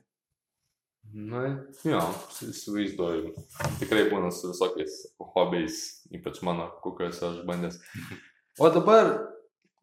[1.10, 1.42] Na,
[1.86, 2.02] jo,
[2.46, 3.32] įsivaizduoju.
[3.80, 4.98] Tikrai būna su visokiais
[5.34, 5.80] hobiais,
[6.14, 7.80] ypač mano, kokiuose aš bandęs.
[8.60, 9.06] O dabar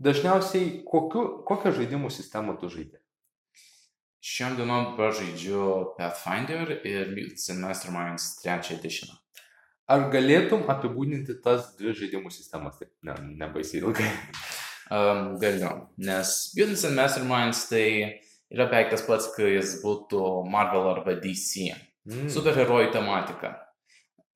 [0.05, 2.99] dažniausiai kokiu, kokią žaidimų sistemą tu žaidži?
[4.27, 9.13] Šiom dienom pažaidžiu Pathfinder ir and Masterminds 3 edition.
[9.87, 14.11] Ar galėtum apibūdinti tas dvi žaidimų sistemas, taip, ne, nebaisiai ilgai?
[14.87, 15.67] Um, galiu,
[15.99, 17.87] nes Mutants and Masterminds tai
[18.55, 21.73] yra beveik tas pats, kai jis būtų Marvel arba DC.
[22.07, 22.29] Mm.
[22.31, 23.51] Superherojų tematika.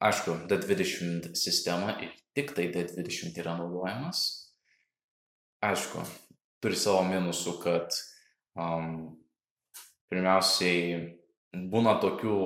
[0.03, 4.25] Aišku, D20 sistema ir tik tai D20 yra naudojamas.
[5.63, 6.03] Aišku,
[6.59, 7.95] turi savo minusų, kad
[8.59, 9.20] um,
[10.11, 11.01] pirmiausiai
[11.71, 12.37] būna tokių,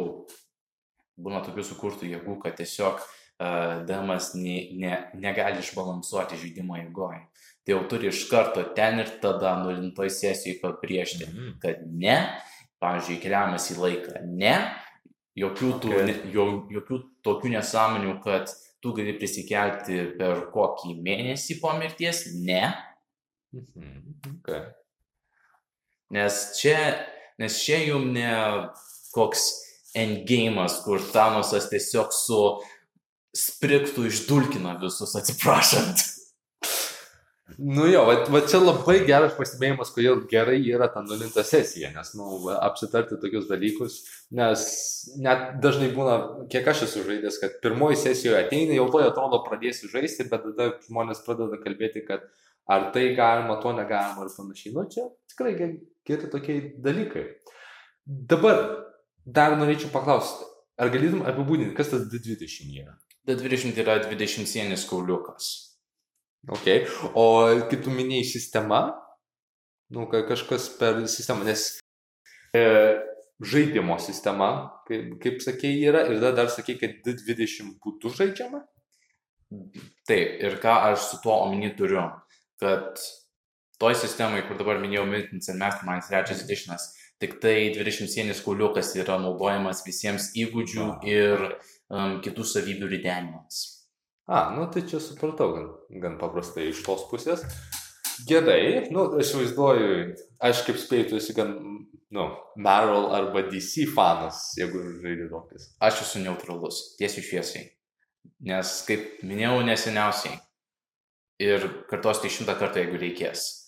[1.20, 7.24] būna tokių sukurtų jėgų, kad tiesiog uh, Demas ne, ne, negali išbalansuoti žaidimo eigoje.
[7.64, 11.54] Tai jau turi iš karto ten ir tada nulintoj sesijoje pabrėžti, mm -hmm.
[11.62, 12.18] kad ne,
[12.80, 14.54] pavyzdžiui, keliamas į laiką, ne,
[15.40, 16.06] jokių, tų, okay.
[16.10, 18.52] ne, jo, jokių tokių nesąmonių, kad
[18.84, 22.74] tu gali prisikelti per kokį mėnesį po mirties, ne.
[23.52, 24.38] Mm -hmm.
[24.38, 24.62] okay.
[26.10, 26.76] Nes čia
[27.40, 28.30] nes čia jum ne
[29.14, 29.46] koks
[29.94, 32.40] endgame'as, kur Thanosas tiesiog su
[33.34, 36.02] spriktų išdulkina visus, atsiprašant.
[37.58, 42.10] Nu jo, va, va čia labai geras pastebėjimas, kodėl gerai yra ta nulinta sesija, nes,
[42.18, 43.98] nu, apsitarti tokius dalykus,
[44.34, 44.64] nes
[45.22, 46.16] net dažnai būna,
[46.50, 50.70] kiek aš esu žaidęs, kad pirmoji sesijoje ateina, jau to atrodo pradėsiu žaisti, bet tada
[50.88, 52.26] žmonės pradeda kalbėti, kad
[52.66, 54.74] ar tai galima, to negalima ir panašiai.
[54.74, 55.54] Nu, čia tikrai
[56.06, 57.24] geri tokie dalykai.
[58.04, 58.60] Dabar
[59.24, 60.44] dar norėčiau paklausti,
[60.80, 62.98] ar galėtum apibūdinti, kas tas D20 yra?
[63.28, 65.52] D20 yra 20 sienis kauliukas.
[66.52, 66.68] Ok.
[67.16, 67.24] O
[67.70, 68.82] kitų minėjai sistema?
[69.94, 71.78] Nu, ka- kažkas per sistemą, nes
[72.56, 72.64] e,
[73.40, 74.50] žaidimo sistema,
[74.88, 78.60] kaip, kaip sakėjai, yra ir tada dar sakėjai, kad D20 būtų žaidžiama?
[80.08, 82.04] Taip, ir ką aš su tuo omeny turiu,
[82.60, 83.00] kad
[83.82, 86.88] toj sistemai, kur dabar minėjau Miltons and Masterminds trečias editionas,
[87.22, 93.62] tik tai 20 sienis kauliukas yra naudojamas visiems įgūdžių ir um, kitų savybių ridenimams.
[94.26, 95.66] A, nu tai čia supratau gan,
[96.00, 97.44] gan paprastai iš tos pusės.
[98.28, 100.14] Gerai, nu, aš vaizduoju,
[100.48, 101.56] aš kaip spėjau, tu esi gan,
[102.14, 105.66] nu, Marvel arba DC fanas, jeigu žaidži tokius.
[105.82, 107.66] Aš esu neutralus, tiesiai šviesiai.
[108.48, 110.38] Nes, kaip minėjau, neseniausiai.
[111.42, 113.63] Ir kartos tai šimtą kartų, jeigu reikės.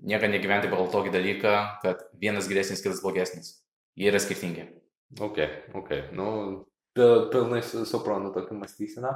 [0.00, 3.58] Niekada negyventi pagal tokį dalyką, kad vienas geresnis, kitas blogesnis.
[3.98, 4.64] Jie yra skirtingi.
[5.20, 5.40] Ok,
[5.76, 6.26] ok, nu,
[6.96, 9.10] pil, pilnai su- suprantu tokį mąstyseną.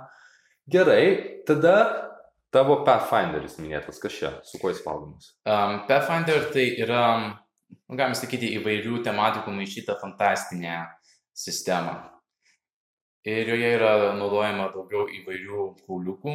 [0.69, 1.05] Gerai,
[1.49, 1.77] tada
[2.53, 5.33] tavo Pathfinderis minėtas, kas čia, su kuo jis valdomas?
[5.47, 7.05] Um, Pathfinder tai yra,
[7.89, 10.83] nu, galima sakyti, įvairių tematikų maišyta fantastinė
[11.35, 11.97] sistema.
[13.25, 16.35] Ir joje yra naudojama daugiau įvairių kauliukų.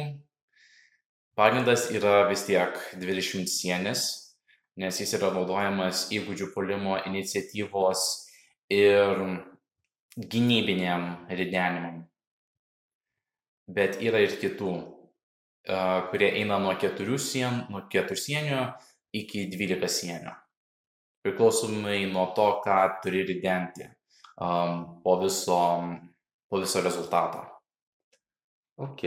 [1.38, 4.19] Pagrindas yra vis tiek 20 sienis,
[4.80, 8.04] nes jis yra naudojamas įgūdžių polimo iniciatyvos
[8.72, 9.20] ir
[10.16, 12.04] gynybiniam ridenimam.
[13.70, 14.72] Bet yra ir kitų,
[16.10, 18.64] kurie eina nuo keturių sien, nuo ketursienio
[19.14, 20.34] iki 12 sienio.
[21.20, 23.84] Priklausomai nuo to, ką turi ridenti
[24.40, 25.58] um, po, viso,
[26.48, 27.44] po viso rezultato.
[28.80, 29.02] Ok,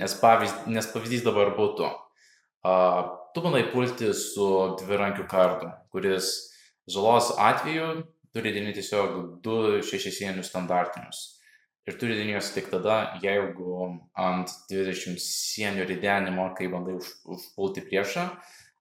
[0.00, 1.90] Nes, pavyz, nes pavyzdys dabar būtų,
[2.64, 4.48] uh, tu bandai pulti su
[4.80, 6.32] dvirankiu kardu, kuris
[6.90, 11.22] žalos atveju turi dėti tiesiog du šešisienius standartinius.
[11.88, 13.78] Ir turi dėti juos tik tada, jeigu
[14.18, 18.28] ant 20 sienio ridenimo, kai bandai už, užpulti priešą,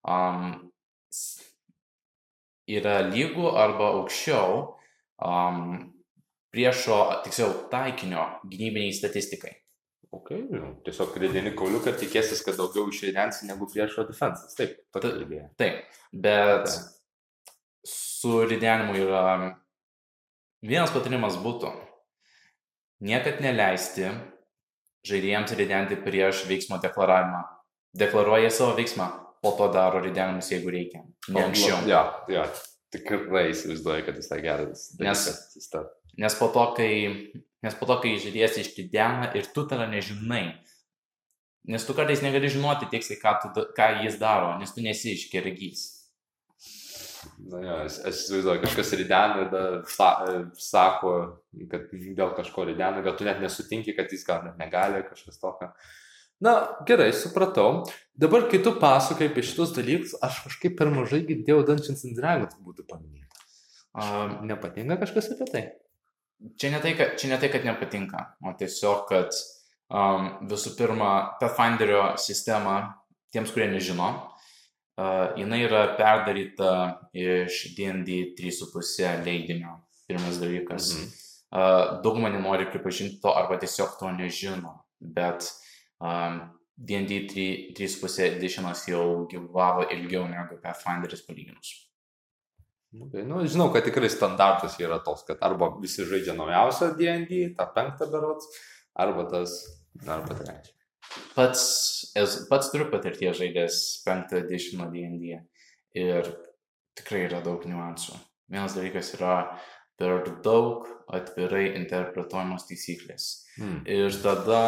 [0.06, 0.54] um,
[2.70, 4.62] yra lygų arba aukščiau
[5.26, 5.74] um,
[6.54, 9.61] priešo, tiksliau, taikinio gynybiniai statistikai.
[10.12, 14.56] Ok, žinau, tiesiog pridėni kauliuką tikėsis, kad daugiau išeidensi negu priešo defensas.
[14.58, 15.46] Taip, tokia Ta- idėja.
[15.62, 16.90] Taip, bet Taip.
[17.88, 19.24] su ridenimu yra
[20.62, 21.72] vienas patarimas būtų
[23.02, 24.10] niekad neleisti
[25.08, 27.42] žaidėjams ridenti prieš veiksmo deklaravimą.
[27.98, 29.08] Deklaruoja savo veiksmą,
[29.42, 31.02] po to daro ridenimus, jeigu reikia.
[31.34, 31.82] Ne anksčiau.
[31.90, 32.46] Ja, ja,
[32.94, 34.84] tikrai įsivaizduoju, kad jis tai geras.
[35.02, 35.26] Nes-
[35.58, 35.88] jis ta-
[36.20, 36.92] Nes po to, kai,
[37.64, 40.58] nes po to, kai žaidėjas išridena ir tu tada nežinai,
[41.72, 45.16] nes tu kartais negali žinoti tiksliai, ką, tu, da- ką jis daro, nes tu nesi
[45.16, 45.88] iškergys.
[47.52, 51.12] Na, ja, aš, aš įsivaizduoju, kažkas ridena ir tada sa, e, sako,
[51.70, 55.70] kad dėl kažko ridena, gal tu net nesutinki, kad jis gal net negali, kažkas tokio.
[56.42, 56.56] Na,
[56.90, 57.84] gerai, supratau.
[58.18, 62.58] Dabar, kai tu pasakai apie šitus dalykus, aš kažkaip per mažai girdėjau Dungeons and Dragons
[62.66, 63.46] būtų paminėta.
[63.92, 65.64] Um, Nepatinka kažkas apie tai?
[66.58, 69.36] Čia ne tai, kad, čia ne tai, kad nepatinka, o tiesiog, kad
[69.94, 72.78] um, visų pirma, Pathfinderio sistema,
[73.34, 74.08] tiems, kurie nežino,
[74.98, 76.72] uh, jinai yra perdaryta
[77.14, 79.78] iš D&D 3.5 leidinio.
[80.10, 80.96] Pirmas dalykas.
[80.96, 81.12] Mhm.
[81.52, 85.46] Uh, dauguma nenori pripažinti to arba tiesiog to nežino, bet
[86.00, 86.42] um,
[86.76, 87.28] D&D
[87.76, 91.91] 3.5 editionas jau gyvavo ilgiau negu Pathfinderis palyginus.
[92.92, 97.68] Okay, nu, žinau, kad tikrai standartas yra toks, kad arba visi žaidžia naujausią D&D, tą
[97.72, 98.50] penktą berots,
[99.00, 99.54] arba tas,
[100.04, 100.74] arba trečią.
[101.36, 101.62] pats,
[102.50, 105.40] pats turiu patirties žaidęs penktą editioną D&D
[106.04, 106.28] ir
[107.00, 108.18] tikrai yra daug niuansų.
[108.52, 109.38] Vienas dalykas yra
[109.96, 113.32] per daug atvirai interpretuojamos taisyklės.
[113.56, 113.82] Hmm.
[113.88, 114.64] Ir tada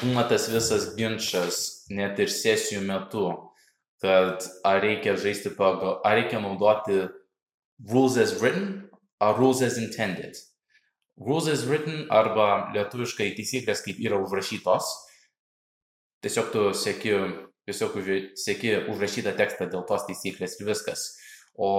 [0.00, 3.28] būna tas visas ginčas net ir sesijų metu,
[4.04, 7.06] kad ar reikia žaisti pagal, ar reikia naudoti
[7.88, 8.90] rules as written
[9.20, 10.36] ar rules as intended.
[11.16, 14.90] Rules as written arba lietuviškai taisyklės kaip yra užrašytos.
[16.20, 17.16] Tiesiog tu sėki,
[17.64, 17.96] tiesiog
[18.44, 21.08] sėki užrašytą tekstą dėl tos taisyklės ir viskas.
[21.56, 21.70] O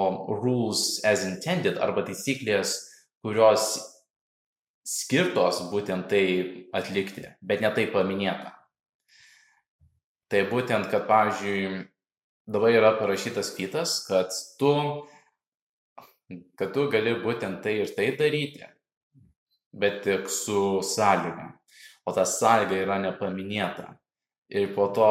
[0.41, 2.79] rules as intended arba taisyklės,
[3.21, 3.75] kurios
[4.81, 6.25] skirtos būtent tai
[6.73, 8.55] atlikti, bet ne tai paminėta.
[10.31, 11.83] Tai būtent, kad, pavyzdžiui,
[12.47, 14.29] dabar yra parašytas fitas, kad
[14.59, 14.71] tu,
[16.59, 18.65] kad tu gali būtent tai ir tai daryti,
[19.73, 21.51] bet tik su sąlyga.
[22.05, 23.95] O ta sąlyga yra nepaminėta.
[24.53, 25.09] Ir po to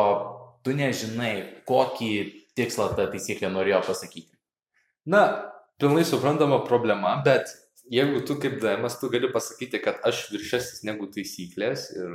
[0.65, 2.13] tu nežinai, kokį
[2.57, 4.31] tikslą ta taisyklė norėjo pasakyti.
[5.11, 5.25] Na,
[5.83, 7.51] pilnai suprantama problema, bet
[7.91, 12.15] jeigu tu kaip DM, tu gali pasakyti, kad aš viršesnis negu taisyklės ir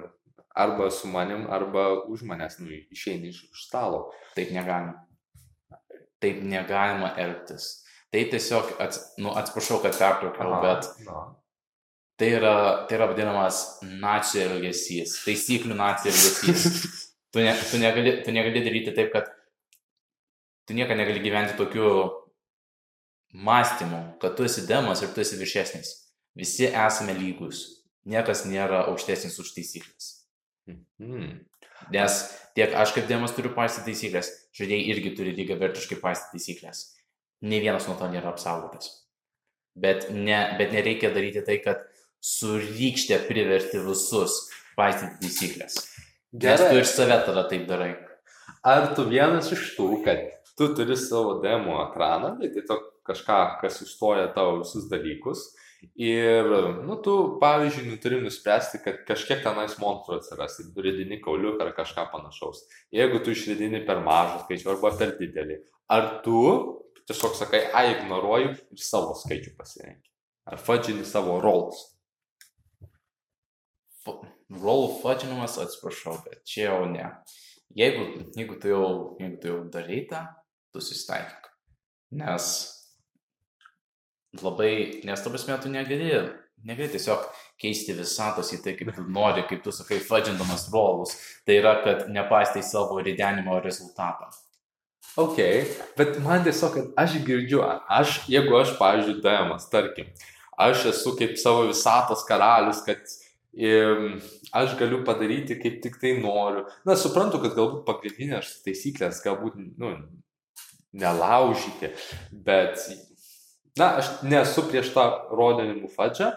[0.55, 4.08] arba su manim, arba už manęs, nu, išeini iš, iš stalo.
[4.36, 5.09] Taip negalima.
[6.19, 7.69] Taip negalima elgtis.
[8.10, 11.19] Tai tiesiog, ats, nu, atsiprašau, kad pertraukiau, bet na.
[12.19, 12.55] tai yra,
[12.89, 17.05] tai yra vadinamas nacijų elgesys, taisyklių nacijų elgesys.
[17.29, 19.27] Tu, ne, tu, negali, tu negali daryti taip, kad
[20.65, 21.89] tu niekada negali gyventi tokiu
[23.34, 25.91] mąstymu, kad tu esi demas ir tu esi viršesnis.
[26.34, 27.62] Visi esame lygus.
[28.10, 30.10] Niekas nėra aukštesnis už taisyklės.
[30.97, 31.43] Hmm.
[31.93, 32.19] Nes
[32.58, 36.84] tiek aš kaip demas turiu paisyti taisyklės, žaidėjai irgi turi lygiai vertiškai paisyti taisyklės.
[37.45, 38.91] Ne vienas nuo to nėra apsaugotas.
[39.80, 41.86] Bet, ne, bet nereikia daryti tai, kad
[42.25, 44.41] surykštė priverti visus
[44.78, 45.80] paisyti taisyklės.
[46.36, 47.93] Nes tu ir save tada taip darai.
[48.67, 50.19] Ar tu vienas iš tų, kad
[50.60, 55.47] tu turi savo demo ekraną, tai tiesiog kažką, kas užstoja tavo visus dalykus.
[56.00, 56.48] Ir,
[56.84, 62.65] nu, tu, pavyzdžiui, turi nuspręsti, kad kažkiek tenais monstrų atsiras, ridini kauliuką ar kažką panašaus.
[62.96, 65.60] Jeigu tu išridini per mažą skaičių arba per didelį,
[65.96, 66.42] ar tu
[67.10, 70.12] tiesiog sakai, a, ignoruoju ir savo skaičių pasirenki.
[70.50, 71.82] Ar fadžini savo rolls.
[74.50, 77.08] Roll fudžinimas, atsiprašau, bet čia jau ne.
[77.78, 78.86] Jeigu, jeigu, tu jau,
[79.22, 80.24] jeigu tu jau darai tą,
[80.74, 81.50] tu susitaikyk.
[82.20, 82.48] Nes
[84.38, 86.12] labai, nes tu prasme, tu negali,
[86.65, 87.26] negali tiesiog
[87.60, 91.15] keisti visatos į tai, kaip tu nori, kaip tu sakai, fudžindamas rollus.
[91.48, 94.30] Tai yra, kad nepaistai savo ridenimo rezultatą.
[95.20, 95.39] Ok,
[95.98, 100.12] bet man tiesiog, kad aš girdžiu, aš, jeigu aš, pavyzdžiui, Damas, tarkim,
[100.60, 103.02] aš esu kaip savo visatos karalius, kad
[103.58, 104.20] im,
[104.56, 106.68] aš galiu padaryti kaip tik tai noriu.
[106.86, 109.96] Na, suprantu, kad galbūt pagrindinės taisyklės galbūt, nu,
[110.94, 111.92] nelaužyti,
[112.46, 112.80] bet,
[113.82, 116.34] na, aš nesu prieš tą rodinimų fadžą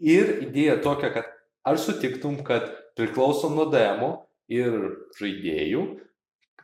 [0.00, 1.30] ir idėja tokia, kad
[1.64, 2.66] ar sutiktum, kad
[2.98, 4.10] priklauso nuo demo
[4.52, 4.74] ir
[5.18, 5.84] žaidėjų,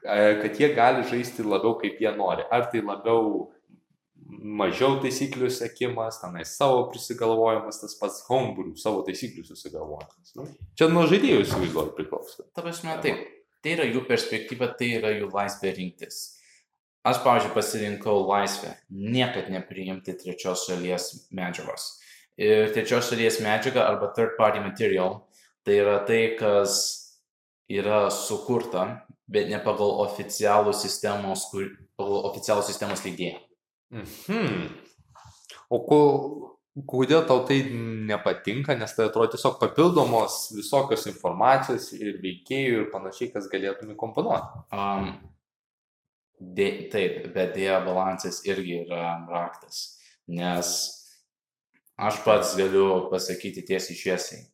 [0.04, 2.44] e, kad jie gali žaisti labiau kaip jie nori.
[2.52, 3.50] Ar tai labiau
[4.30, 10.34] mažiau taisyklių sekimas, tenais savo prisigalvojimas, tas pats homebrew, savo taisyklių susigalvojimas.
[10.38, 10.46] Nu,
[10.78, 12.46] čia nuo žaidėjų įsivaizduoju priklauso.
[12.54, 13.26] Ta prasme, taip.
[13.60, 16.20] Tai yra jų perspektyva, tai yra jų laisvė rinktis.
[17.00, 21.94] Aš, pavyzdžiui, pasirinkau laisvę niekad nepriimti trečios šalies medžiagos.
[22.40, 25.22] Ir trečios šalies medžiaga arba third party material
[25.64, 26.76] tai yra tai, kas
[27.70, 28.84] yra sukurta,
[29.30, 31.68] bet ne pagal oficialų sistemos, kur,
[32.00, 33.40] pagal oficialų sistemos leidėją.
[33.96, 34.70] Mhm.
[35.70, 36.00] O ko,
[36.90, 37.60] kodėl tau tai
[38.10, 44.64] nepatinka, nes tai atrodo tiesiog papildomos visokios informacijos ir veikėjų ir panašiai, kas galėtum įkomponuoti.
[44.74, 45.12] Um,
[46.40, 50.72] de, taip, bet dėja balansas irgi yra raktas, nes
[52.00, 54.44] aš pats galiu pasakyti tiesiai šviesiai.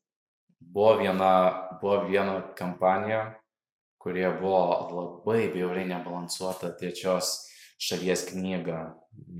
[0.60, 1.32] Buvo viena,
[1.80, 3.36] buvo viena kampanija,
[4.02, 4.62] kurie buvo
[4.96, 7.46] labai bjauriai nebalansuota trečios
[7.82, 8.80] šalies knygą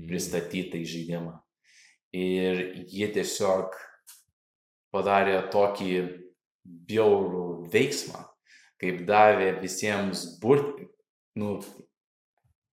[0.07, 1.35] pristatytą į žaidimą.
[2.15, 3.75] Ir jie tiesiog
[4.93, 5.91] padarė tokį
[6.87, 8.23] bjaurų veiksmą,
[8.81, 10.79] kaip davė visiems burt,
[11.39, 11.57] nu,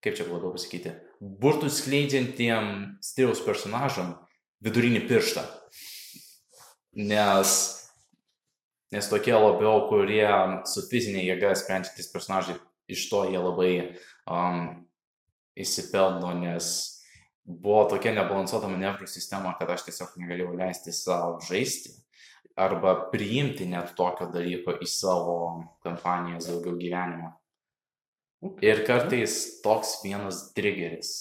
[0.03, 2.69] kaip čia labiau pasakyti, burtų skleidžiantiem
[3.03, 4.13] stiliaus personažam
[4.63, 5.43] vidurinį pirštą.
[6.99, 7.53] Nes,
[8.93, 10.27] nes tokie labiau, kurie
[10.69, 12.59] su fizinė jėga sprendžiantys personažai,
[12.91, 13.71] iš to jie labai
[14.27, 14.83] um,
[15.57, 16.69] įsipelno, nes
[17.43, 21.95] buvo tokia nebalansuota manevrų sistema, kad aš tiesiog negalėjau leisti savo žaisti
[22.59, 25.37] arba priimti net tokio dalyko į savo
[25.85, 27.31] kampanijas daugiau gyvenimo.
[28.63, 31.13] Ir kartais toks vienas triggeris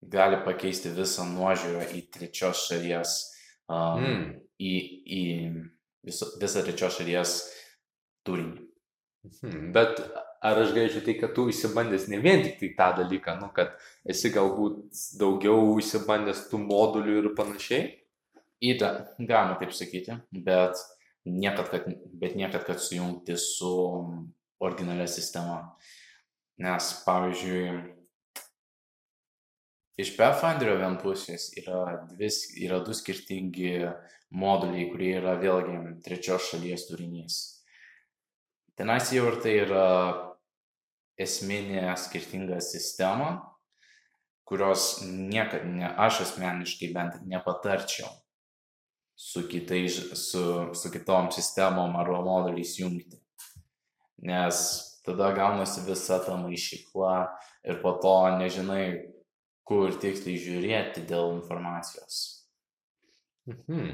[0.00, 3.14] gali pakeisti visą nuožiūrą į trečios šalies,
[3.68, 4.24] um, mm.
[4.60, 4.72] į,
[5.04, 5.22] į
[6.08, 7.36] viso, visą trečios šalies
[8.26, 8.66] turinį.
[9.42, 10.00] Hmm, bet
[10.40, 13.74] ar aš galėčiau tai, kad tu įsibandęs ne vien tik tai tą dalyką, nu, kad
[14.08, 17.90] esi galbūt daugiau įsibandęs tų modulių ir panašiai?
[18.64, 20.80] Įda, galima taip sakyti, bet
[21.28, 21.86] niekad, kad,
[22.20, 23.72] bet niekad, kad sujungti su
[24.60, 25.60] originalia sistema.
[26.60, 27.68] Nes, pavyzdžiui,
[30.00, 32.28] iš Pathfinderio vien pusės yra, dvi,
[32.66, 33.72] yra du skirtingi
[34.30, 37.38] moduliai, kurie yra vėlgi trečios šalies turinys.
[38.76, 39.86] Tenais jau ir tai yra
[41.20, 43.34] esminė skirtinga sistema,
[44.48, 48.08] kurios niekad ne, aš asmeniškai bent nepatarčiau
[49.14, 50.44] su, kitais, su,
[50.74, 53.20] su kitom sistemom arba modeliais jungti.
[54.26, 54.60] Nes
[55.06, 57.14] tada gaunasi visa ta maišykla
[57.64, 58.84] ir po to nežinai,
[59.64, 62.20] kur tiksliai žiūrėti dėl informacijos.
[63.48, 63.90] Mhm.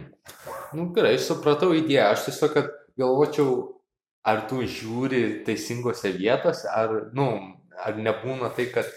[0.77, 2.11] Nu, gerai, supratau idėją.
[2.13, 3.57] Aš tiesiog, kad galvočiau,
[4.27, 7.29] ar tu žiūri teisingose vietose, ar, nu,
[7.77, 8.91] ar nebūna tai, kad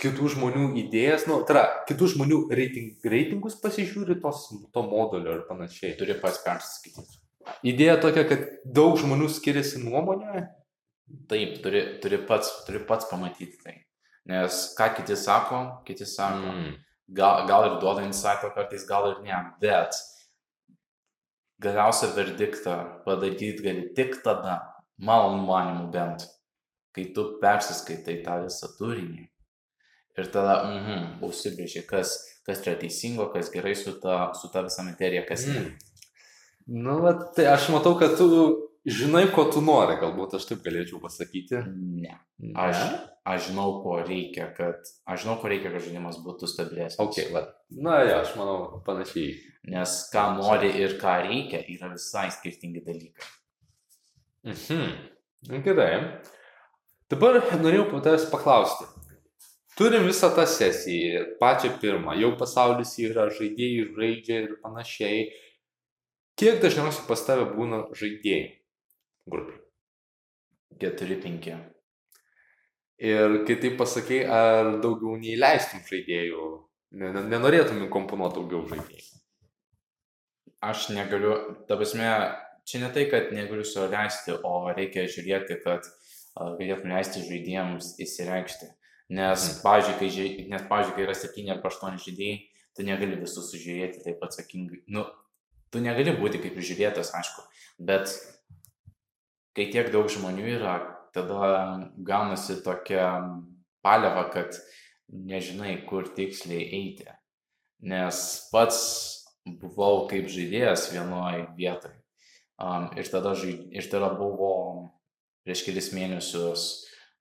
[0.00, 5.44] kitų žmonių idėjas, nu, tai yra, kitų žmonių reiting, reitingus pasižiūri tos, to modulio ir
[5.48, 5.94] panašiai.
[5.98, 7.23] Turi pats persiskaityti.
[7.66, 10.46] Idėja tokia, kad daug žmonių skiriasi nuomonė.
[11.28, 13.76] Taip, turi, turi, pats, turi pats pamatyti tai.
[14.28, 16.52] Nes ką kiti sako, kiti sako.
[16.52, 16.74] Mm.
[17.14, 19.40] Gal, gal ir duoda insightą kartais, gal ir ne.
[19.60, 19.98] Bet
[21.64, 24.56] galiausią verdiktą padaryti gali tik tada,
[24.98, 26.24] mano manimu bent,
[26.96, 29.28] kai tu persiskaitai tą visą turinį.
[30.14, 32.14] Ir tada, mhm, mm užsibrėži, kas,
[32.46, 35.64] kas yra teisingo, kas gerai su ta, su ta visa materija, kas ne.
[36.66, 38.28] Nu, va, tai aš matau, kad tu
[38.88, 41.60] žinai, ko tu nori, galbūt aš taip galėčiau pasakyti.
[42.00, 42.16] Ne.
[42.60, 42.80] Aš,
[43.28, 47.00] aš žinau, ko reikia, kad, aš žinau, ko reikia, kad žaidimas būtų stabilesnis.
[47.04, 47.46] Ok, va.
[47.74, 49.34] Na, ja, aš manau, panašiai.
[49.72, 53.30] Nes ką nori ir ką reikia, yra visai skirtingi dalykai.
[54.44, 55.60] Mhm.
[55.64, 55.94] Gerai.
[57.12, 58.88] Dabar norėjau po tavęs paklausti.
[59.74, 65.24] Turim visą tą sesiją, pačią pirmą, jau pasaulis yra, žaidėjai žaidžia ir panašiai.
[66.40, 68.46] Kiek dažniausiai pas tave būna žaidėjai
[69.30, 69.60] grupiai?
[70.82, 71.54] 4-5.
[73.04, 76.46] Ir kai taip pasakai, ar daugiau neįleistum žaidėjų,
[77.30, 79.20] nenorėtum komponuoti daugiau žaidėjų?
[80.64, 81.34] Aš negaliu,
[81.68, 82.08] ta prasme,
[82.66, 85.86] čia ne tai, kad negaliu su leisti, o reikia žiūrėti, kad
[86.34, 88.70] galėtum leisti žaidėjams įsireikšti.
[89.14, 89.60] Nes, hmm.
[89.62, 92.38] pavyzdžiui, kai, nes, pavyzdžiui, kai yra 7 arba 8 žaidėjai,
[92.74, 94.80] tu negali visus sužiūrėti taip atsakingai.
[94.94, 95.04] Nu,
[95.74, 97.42] tu negali būti kaip žiūrėtas, aišku,
[97.82, 98.14] bet
[99.58, 100.78] kai tiek daug žmonių yra,
[101.14, 103.08] tada gaunasi tokia
[103.84, 104.56] paliava, kad
[105.10, 107.10] nežinai, kur tiksliai eiti.
[107.84, 108.18] Nes
[108.52, 108.80] pats
[109.44, 111.98] buvau kaip žaidėjas vienoje vietoje.
[112.54, 114.54] Um, ir, tada, ir tada buvo
[115.44, 116.66] prieš kelis mėnesius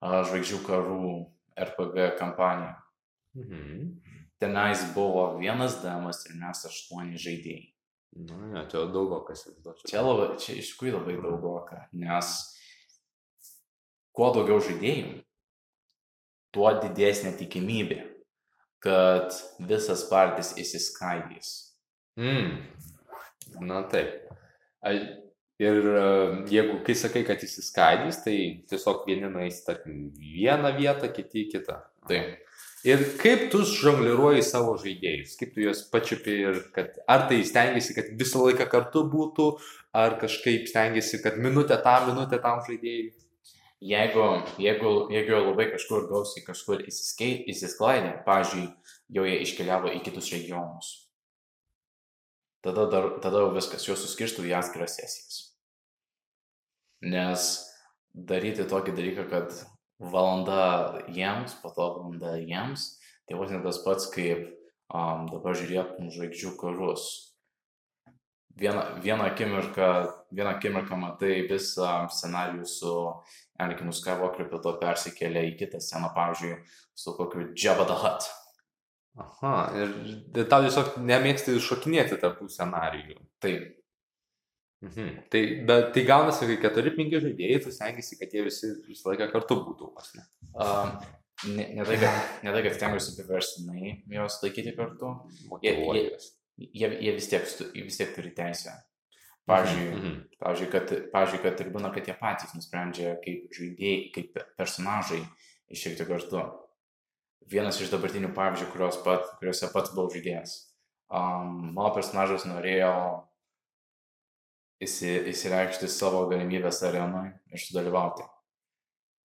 [0.06, 1.10] uh, žvaigždžių karų
[1.58, 2.78] RPG kampanija.
[3.34, 3.90] Mhm.
[4.40, 7.73] Tenais buvo vienas damas ir mes aštuoni žaidėjai.
[8.14, 9.90] Nu, ne, čia daugokas įsivaizduočiau.
[9.90, 12.34] Čia, labai, čia iš tikrųjų labai daugoka, nes
[14.14, 15.16] kuo daugiau žaidėjų,
[16.54, 18.00] tuo didesnė tikimybė,
[18.84, 19.34] kad
[19.66, 21.54] visas partijas įsiskaidys.
[22.20, 22.60] Mm.
[23.66, 24.22] Na taip.
[25.64, 26.06] Ir e,
[26.52, 28.38] jeigu, kai sakai, kad įsiskaidys, tai
[28.70, 31.80] tiesiog vieni nueis, tarkim, vieną vietą, kiti į kitą.
[32.10, 32.43] Taip.
[32.84, 37.96] Ir kaip tu žongliruoji savo žaidėjus, kaip tu juos pačiupi ir kad ar tai stengiasi,
[37.96, 39.46] kad visą laiką kartu būtų,
[39.96, 43.14] ar kažkaip stengiasi, kad minutę tam, minutę tam žaidėjai.
[43.84, 44.26] Jeigu,
[44.64, 48.68] jeigu, jeigu labai kažkur gausiai kažkur įsisklaidė, pavyzdžiui,
[49.16, 50.92] jau jie iškeliavo į kitus regionus,
[52.64, 55.42] tada, dar, tada jau viskas, juos suskirstų į atskiras sesijas.
[57.04, 57.50] Nes
[58.16, 59.56] daryti tokį dalyką, kad
[60.12, 62.94] valanda jiems, po to valanda jiems.
[63.28, 64.50] Tai vos ne tas pats, kaip
[64.92, 67.06] um, dabar žiūrėtum žvaigždžių karus.
[68.60, 69.88] Vieną, vieną, akimirką,
[70.36, 72.92] vieną akimirką matai visą scenarijų su
[73.58, 76.60] Anakinu Skywalkeriu, po to persikėlė į kitą sceną, pavyzdžiui,
[76.94, 78.28] su kokiu Jabba the Hutt.
[79.24, 79.96] Aha, ir,
[80.34, 83.18] ir tau tiesiog nemėgsti šokinėti tarpų scenarijų.
[83.42, 83.74] Taip,
[84.84, 85.10] Mhm.
[85.32, 89.30] Tai, bet tai gaunasi, kai keturi, penki žaidėjai, tu stengiasi, kad jie visi visą laiką
[89.32, 89.92] kartu būtų.
[90.18, 90.26] Ne,
[90.60, 90.90] um,
[91.56, 95.14] ne, ne, tai, kad, ne tai, kad stengiuosi priverstinai juos laikyti kartu.
[95.64, 96.04] Jie, jie,
[96.68, 98.76] jie, jie vis, tiek, vis tiek turi teisę.
[99.48, 100.20] Pavyzdžiui, mm -hmm.
[100.40, 105.24] pavyzdžiui, kad, pavyzdžiui, kad ir būna, kad jie patys nusprendžia, kaip žaidėjai, kaip personažai
[105.72, 106.44] išeiti kartu.
[107.52, 110.56] Vienas iš dabartinių pavyzdžių, pat, kuriuose pats buvau žaidėjas.
[111.12, 112.94] Um, mano personažas norėjo
[114.82, 118.26] įsi, įsireikšti savo galimybės arenoje ir sudalyvauti.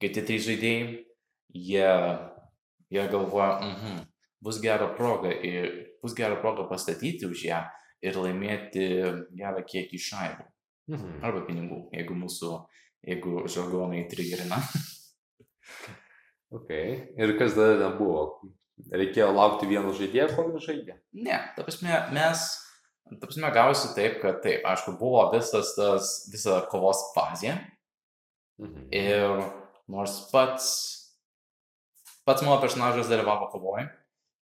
[0.03, 0.99] Kiti trys žaidėjai,
[1.55, 1.89] jie,
[2.95, 4.05] jie galvoja, mhm,
[4.45, 5.71] bus gera proga ir
[6.03, 7.63] bus gera proga pastatyti už ją
[8.05, 8.85] ir laimėti
[9.35, 10.47] gerą kiekį šaibų.
[10.89, 11.19] Mhm.
[11.27, 12.53] Arba pinigų, jeigu mūsų,
[13.09, 14.61] jeigu žargonai trigerina.
[16.57, 16.71] ok.
[17.19, 18.55] Ir kas dar buvo?
[18.95, 20.95] Reikėjo laukti vieno žaidėjo, kol jis žaidė?
[21.19, 22.47] Ne, ta prasme, mes
[23.09, 27.57] Ta prasme, gavosi taip, kad taip, aišku, buvo visas tas, visa kovos fazė.
[28.61, 28.89] Mhm.
[28.93, 29.45] Ir
[29.89, 30.67] nors pats,
[32.29, 33.87] pats mano personažas dalyvavo kovoje,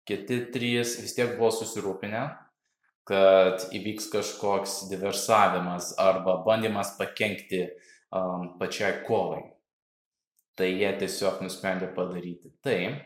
[0.09, 2.25] kiti trys vis tiek buvo susirūpinę,
[3.07, 7.69] kad įvyks kažkoks diversavimas arba bandymas pakengti
[8.11, 9.45] um, pačiai kovai.
[10.57, 13.05] Tai jie tiesiog nusprendė padaryti taip,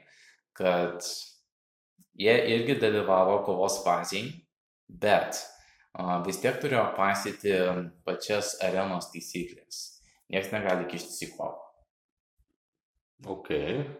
[0.56, 1.04] kad
[2.20, 4.38] jie irgi dalyvavo kovos fazėje,
[5.02, 5.40] bet
[5.94, 7.56] a, vis tiek turėjo pasyti
[8.06, 9.82] pačias arenos taisyklės.
[10.30, 11.70] Niekas negali kištis į kovą.
[13.28, 13.50] Ok,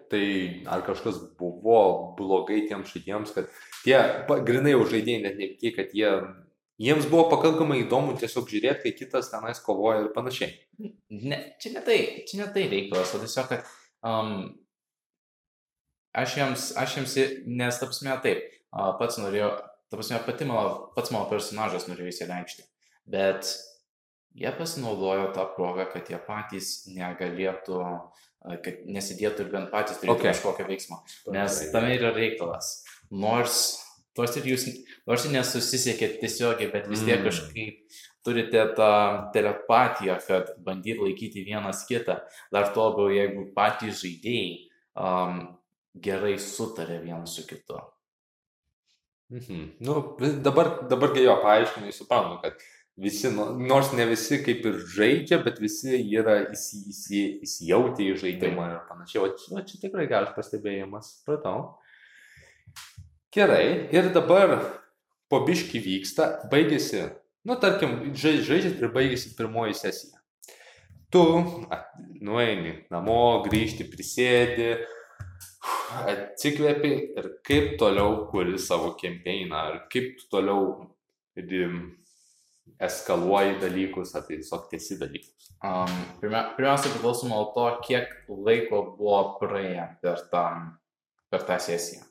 [0.09, 0.27] tai
[0.65, 1.81] ar kažkas buvo
[2.17, 3.51] blogai tiems žaidėjams, kad
[3.83, 3.99] tie,
[4.47, 6.09] grinai jau žaidėjai, net ne tiek, kad jie,
[6.81, 10.55] jiems buvo pakankamai įdomu tiesiog žiūrėti, kai kitas tenais kovoja ir panašiai.
[11.13, 11.99] Ne, čia ne tai,
[12.31, 13.69] čia ne tai reikalas, o tiesiog, kad
[14.09, 14.33] um,
[16.17, 19.53] aš jiems, aš jiems, nes, ta prasme, taip, pats norėjau,
[19.91, 22.65] ta prasme, pati mano, pats mano personažas norėjo įsileikšti,
[23.11, 23.51] bet
[24.39, 27.81] jie pasinaudojo tą progą, kad jie patys negalėtų,
[28.65, 30.23] kad nesidėtų ir bent patys turėtų Ok.
[30.23, 30.33] okay.
[30.33, 31.01] kažkokią veiksmą.
[31.35, 32.71] Nes tame yra reikalas.
[33.11, 33.59] Nors,
[34.19, 34.69] nors ir jūs,
[35.11, 37.27] nors ir nesusisiekėt tiesiogiai, bet vis tiek Mm.
[37.27, 38.93] kažkaip turite tą
[39.35, 42.21] telepatiją, kad bandyti laikyti vienas kitą.
[42.53, 45.59] Dar to labiau, jeigu patys žaidėjai um,
[45.97, 47.81] gerai sutarė vienas su kitu.
[49.31, 49.77] Mhm.
[49.87, 52.57] Nu, dabar, dabar jo paaiškinai, suprantu, kad
[52.99, 53.31] visi,
[53.71, 58.81] nors ne visi kaip ir žaidžia, bet visi yra įsi, įsi, įsijauti į žaidimą ir
[58.91, 59.23] panašiai.
[59.23, 61.77] O čia, čia tikrai geras pastebėjimas, supratau.
[63.31, 64.57] Gerai, ir dabar
[65.31, 67.05] po biški vyksta, baigėsi,
[67.47, 70.19] nu tarkim, žai- žaidžiat ir baigėsi pirmoji sesija.
[71.11, 71.23] Tu
[72.23, 74.75] nueini namo, grįžti, prisėdi,
[76.11, 80.77] atsikvėpi ir kaip toliau kuri savo kempeiną, ar kaip toliau
[82.81, 85.51] eskaluoji dalykus, ar tai tiesiog tiesi dalykus.
[85.65, 90.45] Um, pirmia, pirmiausia, priklauso nuo to, kiek laiko buvo praėję per tą,
[91.33, 92.07] per tą sesiją.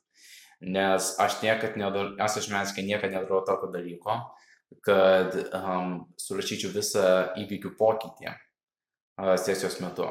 [0.60, 4.18] Nes aš niekad nedarau, aš asmeniškai niekada nedarau tokio dalyko,
[4.86, 7.06] kad um, surašyčiau visą
[7.42, 10.06] įvykių pokytį uh, sesijos metu.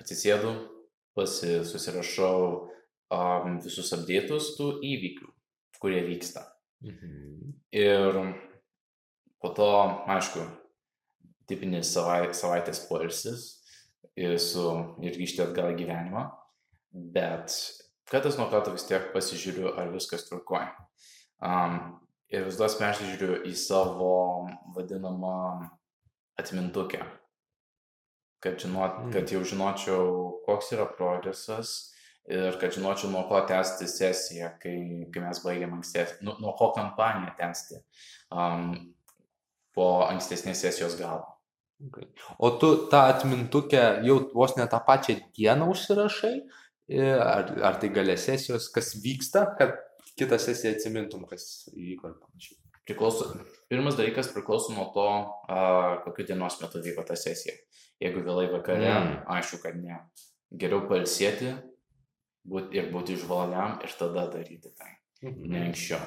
[0.00, 0.56] Atsisėdu,
[1.16, 2.40] pasi, susirašau
[3.12, 5.30] um, visus apdėtus tų įvykių,
[5.80, 6.44] kurie vyksta.
[6.84, 7.54] Mhm.
[7.76, 8.20] Ir
[9.42, 9.70] po to,
[10.12, 10.44] aišku,
[11.48, 13.48] tipinis savai, savaitės poilsis
[14.18, 14.66] ir, su,
[15.02, 16.24] ir grįžti atgal į gyvenimą,
[17.14, 17.54] bet
[18.10, 20.72] kartais nuo karto vis tiek pasižiūriu, ar viskas tvarkoja.
[21.44, 21.78] Um,
[22.32, 25.68] ir vis duos peržiūriu į savo vadinamą
[26.40, 27.02] atmintukę,
[28.40, 29.12] kad, žinot, Mm.
[29.12, 30.08] kad jau žinočiau,
[30.46, 31.92] koks yra progresas
[32.28, 34.76] ir kad žinočiau, nuo ko tęsti sesiją, kai,
[35.14, 37.80] kai mes baigiam ankstesnį, nu, nuo ko kampaniją tęsti
[38.32, 38.74] um,
[39.74, 41.24] po ankstesnės sesijos galo.
[41.86, 42.06] Okay.
[42.38, 46.40] O tu tą atmintukę jau vos ne tą pačią dieną užsirašai,
[46.86, 49.74] E, ar, ar tai galė sesijos, kas vyksta, kad
[50.18, 52.58] kitą sesiją atsimintum, kas įvyko ir panašiai.
[52.86, 53.32] Priklauso,
[53.68, 55.06] pirmas dalykas priklauso nuo to,
[55.50, 57.54] uh, kokiu dienos metu vyko ta sesija.
[58.00, 59.24] Jeigu vėlai vakare, Mm.
[59.26, 59.98] aišku, kad ne.
[60.52, 61.54] Geriau palsėti
[62.46, 64.92] būt, ir būti žvaliam ir tada daryti tai,
[65.22, 65.50] Mhm.
[65.50, 66.00] ne anksčiau.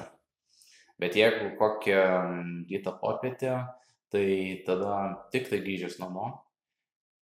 [0.98, 3.66] Bet jeigu kokią mm, rytą popietę,
[4.10, 6.40] tai tada tik tai grįžęs namo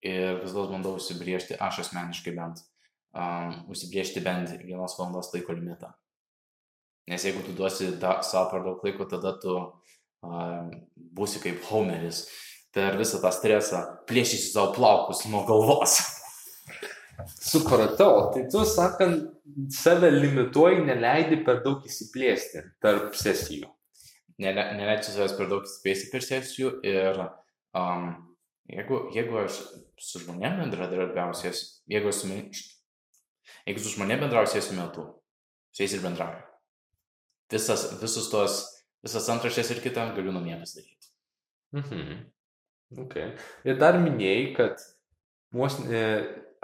[0.02, 2.60] ir vis dėlto bandau užsibriežti, aš asmeniškai bent,
[3.14, 5.92] um, užsibriežti bent vienos valandos laiko limitą.
[7.08, 9.56] Nes jeigu tu duosi da, savo per daug laiko, tada tu
[10.22, 12.26] būsi kaip Homeris.
[12.74, 15.96] Per visą tą stresą plėšysi savo plaukus nuo galvos.
[17.26, 19.24] Supratau, tai tu sakant,
[19.74, 23.66] save limituoji, neleidi per daug įsiplėsti tarp sesijų.
[24.38, 27.18] Nele, neleidžiu savęs per daug spėsi per sesijų ir
[27.74, 28.12] um,
[28.70, 29.58] jeigu, jeigu aš
[29.98, 35.08] su žmonėm bendradarbiausies, jeigu, su, jeigu su žmonėm bendrausies metu,
[35.74, 36.44] su jais ir bendrauju.
[37.50, 38.60] Visas, visus tos,
[39.04, 41.12] visas antraštės ir kitą galiu namie pasidaryti.
[41.76, 42.18] Mhm.
[43.04, 43.34] Okay.
[43.68, 44.84] Ir dar minėjai, kad
[45.52, 46.04] vos ne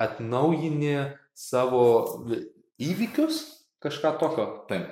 [0.01, 1.85] atnaujini savo
[2.80, 3.43] įvykius,
[3.85, 4.47] kažką tokio.
[4.70, 4.89] Taip.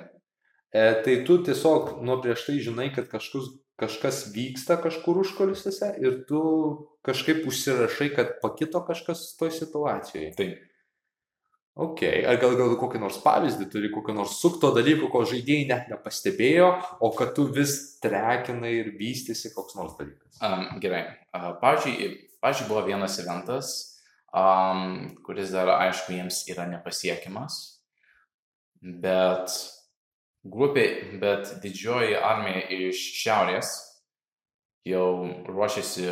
[0.73, 3.49] E, tai tu tiesiog nuo prieš tai žinai, kad kažkus,
[3.81, 6.43] kažkas vyksta kažkur užkulisiuose ir tu
[7.05, 10.31] kažkaip užsirašai, kad pakito kažkas toj situacijoje.
[10.37, 10.61] Taip.
[11.73, 15.87] Ok, ar gal gal kokį nors pavyzdį turi, kokį nors sukto dalyko, ko žaidėjai net
[15.89, 16.67] nepastebėjo,
[17.01, 20.37] o kad tu vis trekinai ir vystysi koks nors dalykas.
[20.37, 21.01] Um, gerai.
[21.33, 22.11] Uh, pavyzdžiui,
[22.45, 23.71] pavyzdžiui, buvo vienas eventas,
[24.29, 27.57] um, kuris dar, aišku, jiems yra nepasiekiamas,
[29.01, 29.57] bet
[30.45, 30.85] grupė,
[31.25, 33.73] bet didžioji armija iš šiaurės
[34.85, 35.07] jau
[35.49, 36.05] ruošiasi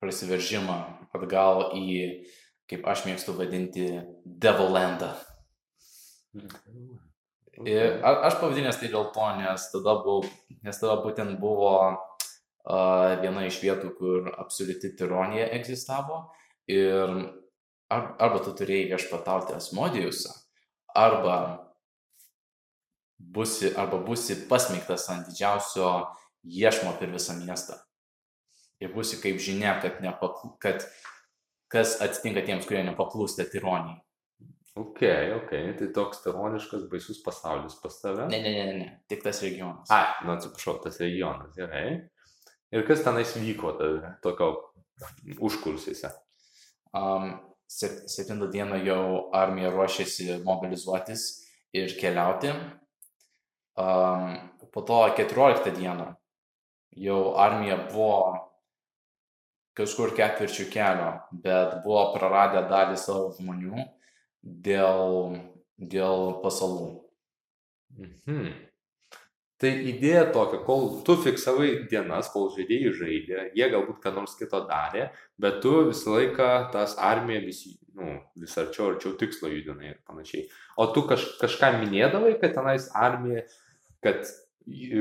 [0.00, 0.78] prasiveržimą
[1.12, 2.24] atgal į,
[2.70, 3.88] kaip aš mėgstu vadinti,
[4.24, 5.12] Devilandą.
[7.62, 10.24] Ir a- aš pavadinęs tai dėl to, nes tada, buvo,
[10.64, 16.24] nes tada būtent buvo uh, viena iš vietų, kur absoliuti tironija egzistavo
[16.66, 17.12] ir
[17.92, 20.32] ar, arba tu turėjai viešpatauti Asmodijusą,
[20.96, 21.36] arba
[23.18, 25.92] busi, arba busi pasmeigtas ant didžiausio
[26.42, 27.76] iešmo per visą miestą.
[28.82, 30.82] Ir būsi kaip žinia, kad, nepaklu, kad
[31.72, 34.00] kas atsitinka tiems, kurie nepaklūsta tironijai.
[34.78, 35.02] Ok,
[35.36, 38.24] ok, tai toks tironiškas baisus pasaulis pas tave.
[38.32, 39.90] Ne, ne, ne, ne, tik tas regionas.
[39.92, 41.98] Ai, nu atsiprašau, tas regionas, gerai.
[42.72, 44.48] Ir kas tenais vyko tada, tokio
[45.44, 46.08] užkursiuose?
[46.96, 47.34] Um,
[47.68, 49.02] sep- septintą dieną jau
[49.36, 51.26] armija ruošėsi mobilizuotis
[51.76, 52.54] ir keliauti.
[53.76, 54.38] Um,
[54.72, 56.14] po to 14 dieną
[56.96, 58.41] jau armija buvo
[59.78, 61.12] kažkur ketvirčių kelio,
[61.44, 63.86] bet buvo praradę dalį savo žmonių
[64.42, 65.38] dėl,
[65.78, 66.90] dėl pasalų.
[67.98, 68.52] Mhm.
[69.62, 74.58] Tai idėja tokia, kol tu fiksavai dienas, kol žaidėjai žaidė, jie galbūt ką nors kito
[74.66, 75.04] darė,
[75.38, 77.60] bet tu visą laiką tas armiją vis,
[77.94, 80.48] nu, vis arčiau, arčiau tikslo judinai ir panašiai.
[80.82, 83.44] O tu kaž, kažką minėdavai, kad tenais armija,
[84.02, 84.26] kad,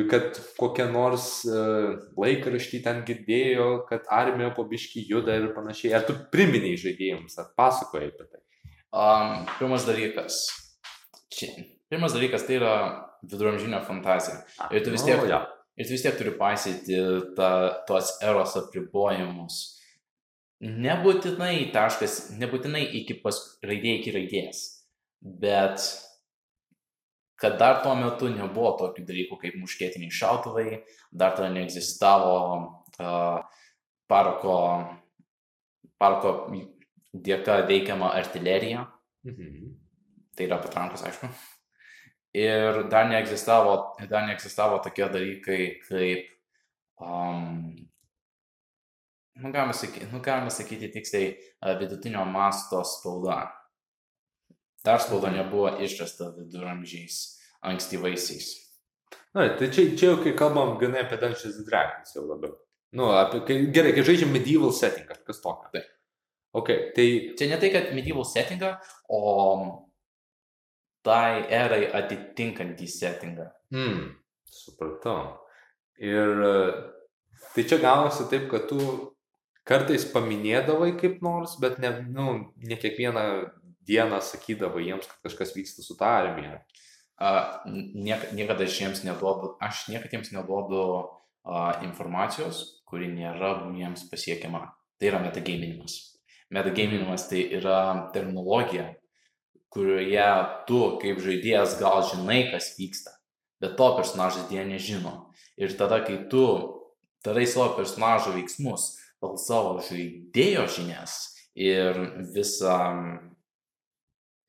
[0.10, 5.94] kad kokie nors uh, laikraštį ten girdėjo, kad armija po biški juda ir panašiai.
[6.00, 8.42] Ar tu priminiai žaidėjams, ar pasakojai apie tai?
[8.92, 10.42] Um, pirmas dalykas.
[11.32, 11.52] Čia,
[11.92, 12.74] pirmas dalykas tai yra
[13.24, 14.42] viduramžinė fantazija.
[14.74, 15.42] Ir tu vis tiek- Nu, jo.
[15.78, 16.98] Ir tu vis tiek turi paisyti
[17.38, 17.52] ta,
[17.88, 19.62] tuos eros apribojimus.
[20.62, 24.60] Nebūtinai taškas, nebūtinai iki pas, raidė iki raidės,
[25.22, 25.80] bet
[27.42, 32.36] kad dar tuo metu nebuvo tokių dalykų kaip muškėtiniai šautuvai, dar tada neegzistavo
[33.02, 33.42] uh,
[34.12, 34.58] parko,
[36.02, 36.34] parko
[37.14, 38.88] dėka veikiama artilerija,
[39.26, 39.74] Mhm.
[40.36, 41.28] tai yra patrankos, aišku.
[42.34, 43.74] Ir dar neegzistavo,
[44.10, 46.30] dar neegzistavo tokie dalykai kaip,
[46.98, 47.76] um,
[49.36, 51.36] nu, galima sakyti, nu, galima sakyti tiksliai,
[51.82, 53.52] vidutinio masto spauda.
[54.86, 57.22] Dar spauda nebuvo išrasta viduramžiais,
[57.62, 58.50] ankstyvaisiais.
[59.36, 62.58] Na, tai čia, čia jau kai kalbam ganai apie Dungeons Dragons jau labiau.
[62.98, 65.70] Nu, apie, kai, gerai, kai žaidžiam medieval setting, kažkas tokio.
[65.76, 65.86] Taip.
[66.52, 67.06] Ok, tai
[67.40, 68.74] Čia ne tai, kad medieval settingą,
[69.08, 69.22] o
[71.06, 73.48] tai erai atitinkantį settingą.
[73.72, 74.10] Hmm,
[74.52, 75.38] supratau.
[76.02, 76.44] Ir
[77.54, 78.82] tai čia gaunasi taip, kad tu
[79.68, 82.28] kartais paminėdavai kaip nors, bet ne, nu,
[82.58, 83.26] ne kiekvieną
[83.88, 86.62] dieną sakydavai jiems, kad kažkas vyksta su ta armija.
[87.22, 90.82] A, niek, niekada aš jiems neduodu, aš niekada jiems neduodu
[91.44, 94.68] a, informacijos, kuri nėra jiems pasiekiama.
[95.00, 95.98] Tai yra metagaminimas.
[96.54, 98.92] Metagaminimas tai yra terminologija,
[99.72, 100.28] kurioje
[100.68, 103.16] tu kaip žaidėjas gal žinai, kas vyksta,
[103.64, 105.14] bet to personažas dėja nežino.
[105.58, 106.44] Ir tada, kai tu
[107.26, 111.18] darai savo personažo veiksmus pagal savo žaidėjo žinias
[111.56, 111.98] ir
[112.34, 112.78] visą,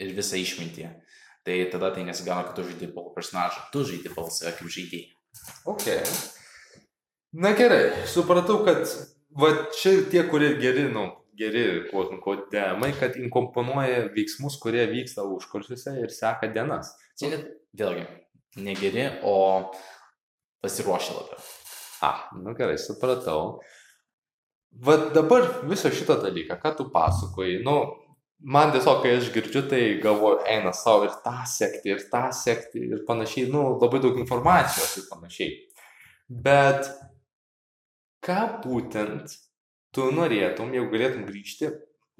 [0.02, 0.90] ir visą išmintį,
[1.46, 5.18] tai tada tai nesigana, kad tu žaidži pagal personažą, tu žaidži pagal save kaip žaidėją.
[5.72, 5.88] Ok.
[7.32, 8.84] Na gerai, supratau, kad
[9.38, 11.06] va čia tie, kurie geri, nu,
[11.38, 16.92] geri, kuo, kuo demai, kad inkomponuoja veiksmus, kurie vyksta užkursiuose ir seka dienas.
[17.18, 17.40] Čia
[17.78, 18.04] vėlgi,
[18.60, 19.36] negeri, o
[20.62, 21.48] pasiruošę labiau.
[22.02, 23.62] A, nu gerai, supratau.
[24.84, 27.76] Vat dabar viso šito dalyką, ką tu pasakoji, nu,
[28.44, 32.82] man tiesiog, kai aš girdžiu, tai galvoju, eina savo ir tą sekti, ir tą sekti,
[32.90, 35.56] ir panašiai, nu, labai daug informacijos ir panašiai.
[36.46, 36.90] Bet
[38.24, 39.34] ką būtent
[39.94, 41.70] tu norėtum, jeigu galėtum grįžti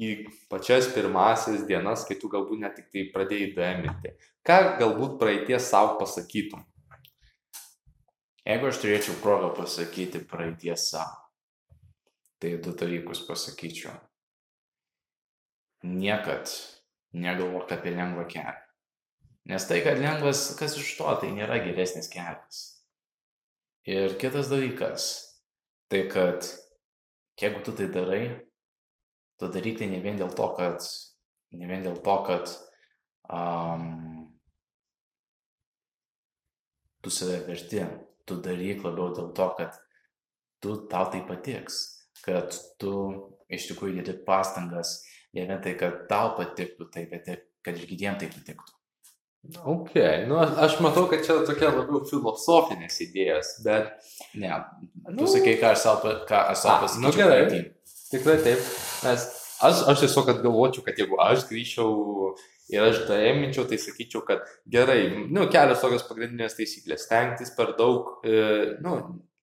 [0.03, 0.13] į
[0.53, 4.15] pačias pirmasias dienas, kai tu galbūt net tik tai pradėjai dėminti,
[4.47, 6.65] ką galbūt praeities savo pasakytum?
[8.43, 11.21] Jeigu aš turėčiau progą pasakyti praeities savo,
[12.43, 13.95] tai du dalykus pasakyčiau.
[15.83, 16.51] Niekad
[17.13, 18.59] negalvok apie lengvą kelią.
[19.51, 22.61] Nes tai, kad lengvas, kas iš to, tai nėra geresnis kelias.
[23.91, 25.09] Ir kitas dalykas,
[25.91, 26.47] tai kad
[27.43, 28.23] jeigu tu tai darai,
[29.39, 30.87] tu daryk tai ne vien dėl to, kad,
[31.59, 32.53] ne vien dėl to, kad
[33.27, 34.29] um,
[37.03, 37.83] tu save verti,
[38.29, 39.81] tu daryk labiau dėl to, kad
[40.63, 41.83] tu tau tai patiks,
[42.23, 42.95] kad tu
[43.51, 45.01] iš tikrųjų dėti pastangas,
[45.35, 48.73] ne vien tai, kad tau patiktų tai, bet ir kad ir kitiems tai patiktų.
[49.67, 49.97] Ok,
[50.31, 53.89] nu aš, matau, kad čia tokia labiau filosofinės idėjas, bet
[54.39, 54.53] Ne,
[55.11, 55.17] Nu.
[55.19, 57.41] tu sakai, ką aš savo, ką aš A, savo nu gerai.
[57.49, 57.73] praeity.
[58.13, 58.61] tikrai taip,
[59.03, 59.25] nes
[59.67, 61.91] aš, aš tiesiog kad galvočiau, kad jeigu aš grįžčiau
[62.71, 68.21] ir aš daiminčiau, tai sakyčiau, kad gerai, nu, kelios tokios pagrindinės taisyklės, stengtis per daug,
[68.25, 68.95] e, nu,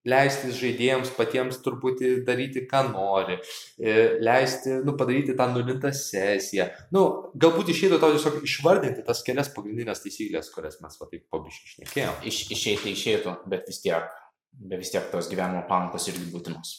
[0.09, 3.37] leistis žaidėjams patiems truputį daryti, ką nori,
[3.77, 3.95] e,
[4.25, 6.69] leisti, nu, padaryti tą nulintą sesiją.
[6.95, 7.05] Nu,
[7.39, 12.21] galbūt išėtų tau tiesiog išvardinti tas kelias pagrindinės taisyklės, kurias mes va taip pabiškai išnekėjom.
[12.31, 14.09] Iš, išeitų, išeitų, bet vis tiek.
[14.59, 16.71] bet vis tiek tos gyvenimo pamokos irgi būtinos.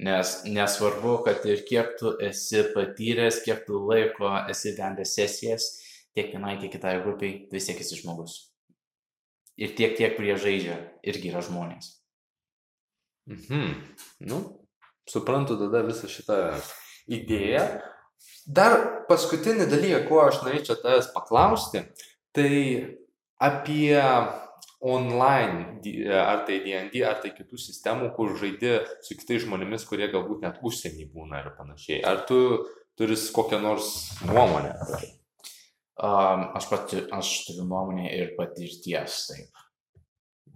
[0.00, 5.66] Nes nesvarbu, kad ir kiek tu esi patyręs, kiek tu laiko esi vedęs sesijas,
[6.16, 8.36] tiek vienai, tiek kitai grupiai, vis tiek esi žmogus.
[9.60, 11.99] Ir tiek, tiek, kurie žaidžia, irgi yra žmonės.
[13.28, 13.74] Mhm.
[14.30, 14.40] Nu,
[15.08, 16.38] suprantu tada visą šitą
[17.10, 17.64] idėją.
[18.46, 18.76] Dar
[19.08, 21.84] paskutinį dalyką, ko aš norėčiau tavęs paklausti,
[22.36, 22.50] tai
[23.40, 24.00] apie
[24.80, 25.80] online,
[26.16, 30.60] ar tai D&D, ar tai kitų sistemų, kur žaidži su kitais žmonėmis, kurie galbūt net
[30.64, 32.00] užsienį būna ir panašiai.
[32.06, 32.40] Ar tu
[32.96, 33.90] turi kokią nors
[34.24, 34.72] nuomonę?
[36.00, 39.66] Um, aš, pati, aš turiu nuomonę ir patirties, taip.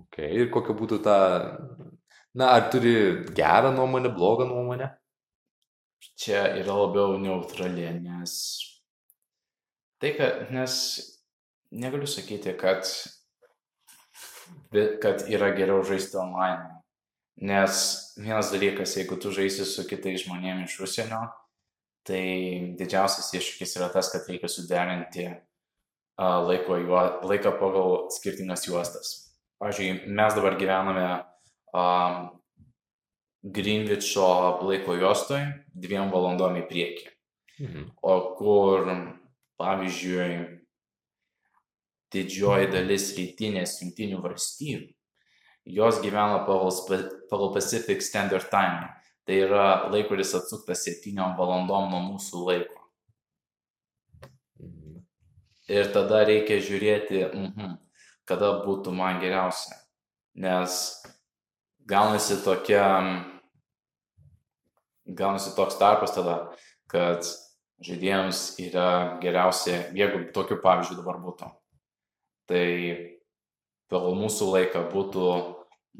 [0.06, 0.30] Okay.
[0.40, 1.18] Ir kokia būtų ta,
[2.34, 2.94] na, ar turi
[3.36, 4.90] gerą nuomonę, blogą nuomonę?
[6.20, 8.32] Čia yra labiau neutrali, nes
[10.02, 10.74] tai, kad, nes
[11.72, 12.84] negaliu sakyti, kad
[15.02, 16.80] kad yra geriau žaisti online.
[17.36, 17.80] Nes
[18.16, 21.24] vienas dalykas, jeigu tu žaisi su kitais žmonėmis iš užsienio,
[22.06, 22.22] tai
[22.78, 25.26] didžiausias iššūkis yra tas, kad reikia suderinti
[26.18, 29.14] laiko, juo, laiką pagal skirtingas juostas.
[29.58, 31.06] Pavyzdžiui, mes dabar gyvename
[31.74, 32.28] um,
[33.44, 34.26] Greenwicho
[34.64, 37.10] laiko juostoje dviem valandom į priekį.
[37.60, 37.88] Mhm.
[38.02, 38.88] O kur,
[39.60, 40.28] pavyzdžiui,
[42.14, 44.86] didžioji dalis rytinės jungtinių valstijų,
[45.76, 46.72] jos gyvena pagal,
[47.30, 48.90] pagal Pacific Standard Time.
[49.24, 52.82] Tai yra laiko, kuris atsuktas 7 valandom nuo mūsų laiko.
[55.72, 57.78] Ir tada reikia žiūrėti, mhm,
[58.28, 59.78] kada būtų man geriausia.
[60.36, 60.76] Nes
[61.88, 62.84] gaunasi tokia,
[65.06, 66.38] gaunasi toks tarpas tada,
[66.90, 67.26] kad
[67.84, 71.50] žaidėjams yra geriausia, jeigu tokiu pavyzdžiu dabar būtų
[72.48, 72.64] tai
[73.92, 75.28] pagal mūsų laiką būtų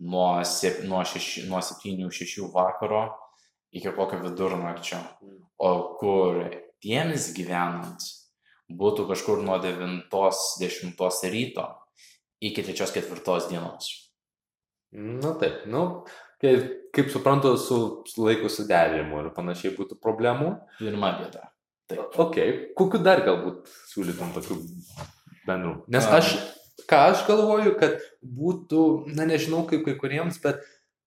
[0.04, 3.06] nuo, sep, nuo, šeši, nuo 7-6 vakaro
[3.74, 5.00] iki kokio vidurnakčio.
[5.58, 5.70] O
[6.00, 6.44] kur
[6.82, 8.04] tiems gyvenant
[8.68, 11.68] būtų kažkur nuo 9-10 ryto
[12.44, 14.03] iki 3-4 dienos.
[14.94, 16.04] Na taip, nu,
[16.42, 17.78] kaip, kaip suprantu, su
[18.22, 20.52] laiku suderinimu ir panašiai būtų problemų.
[20.78, 21.48] Pirma vieta.
[21.90, 22.14] Taip.
[22.20, 22.38] Ok,
[22.78, 24.58] kokiu dar galbūt siūlytum tokių
[25.48, 25.74] bendrų.
[25.92, 26.36] Nes aš,
[26.88, 28.84] ką aš galvoju, kad būtų,
[29.18, 30.62] na nežinau kaip kai kuriems, bet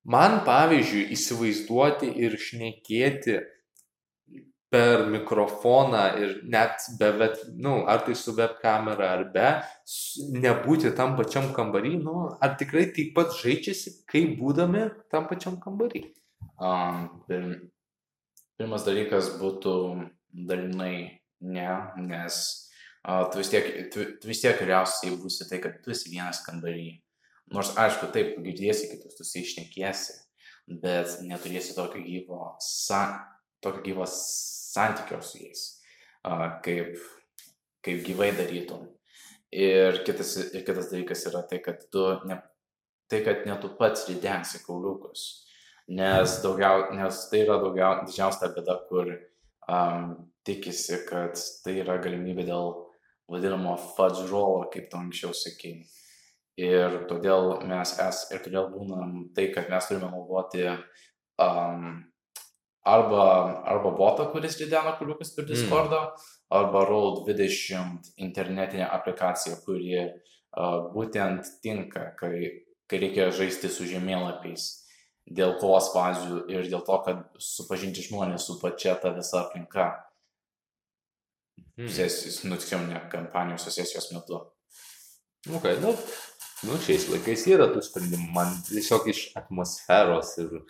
[0.05, 3.39] man pavyzdžiui įsivaizduoti ir šnekėti
[4.70, 9.47] per mikrofoną ir net be, bet, nu, ar tai su web kamera ar be,
[10.43, 16.03] nebūti tam pačiam kambarį, nu, ar tikrai taip pat žaidžiasi, kaip būdami tam pačiam kambarį.
[16.59, 17.47] Um, pir,
[18.59, 19.74] pirmas dalykas būtų
[20.49, 21.70] dalinai ne,
[22.03, 22.41] nes
[23.32, 26.89] tu vis tiek, tu, tu vis tiek geriausiai būsi tai, kad tu esi vienas kambarį.
[27.55, 30.18] Nors, aišku, taip, girdėsi kitus, tu išnekėsi,
[30.84, 33.05] bet neturėsi tokio gyvo, sa,
[33.63, 34.07] tokio gyvo
[34.78, 35.63] santykio su jais,
[36.65, 36.93] kaip,
[37.86, 38.86] kaip gyvai darytum.
[39.57, 42.41] Ir kitas, ir kitas dalykas yra tai, kad tu ne,
[43.09, 45.28] tai, kad ne tu pats ridensi kauliukus.
[45.88, 49.13] Nes, daugiau, nes tai yra daugiau, didžiausia bėda, kur
[49.71, 50.09] um,
[50.47, 52.73] tikisi, kad tai yra galimybė dėl
[53.32, 55.86] vadinamo fudge roll, kaip tu anksčiau sakei.
[56.59, 62.01] Ir todėl mes es, ir todėl būnam tai, kad mes turime naudoti um,
[62.88, 63.27] arba,
[63.67, 65.51] arba botą, kuris ridena kuliukus per mm.
[65.51, 66.33] Discordą, mm.
[66.59, 74.67] arba Roll20 internetinė aplikacija, kuri uh, būtent tinka, kai, kai reikia žaisti su žemėlapiais
[75.27, 79.89] dėl kovos fazių ir dėl to, kad supažinti žmonės su pačia ta visa aplinka
[81.75, 81.89] mm.
[81.91, 84.39] sesijos, nu tiksliau ne kampanijos, o sesijos metu.
[85.47, 85.93] Okay, nu,
[86.67, 90.61] nu, šiais laikais yra tų sprendimų, man tiesiog iš atmosferos ir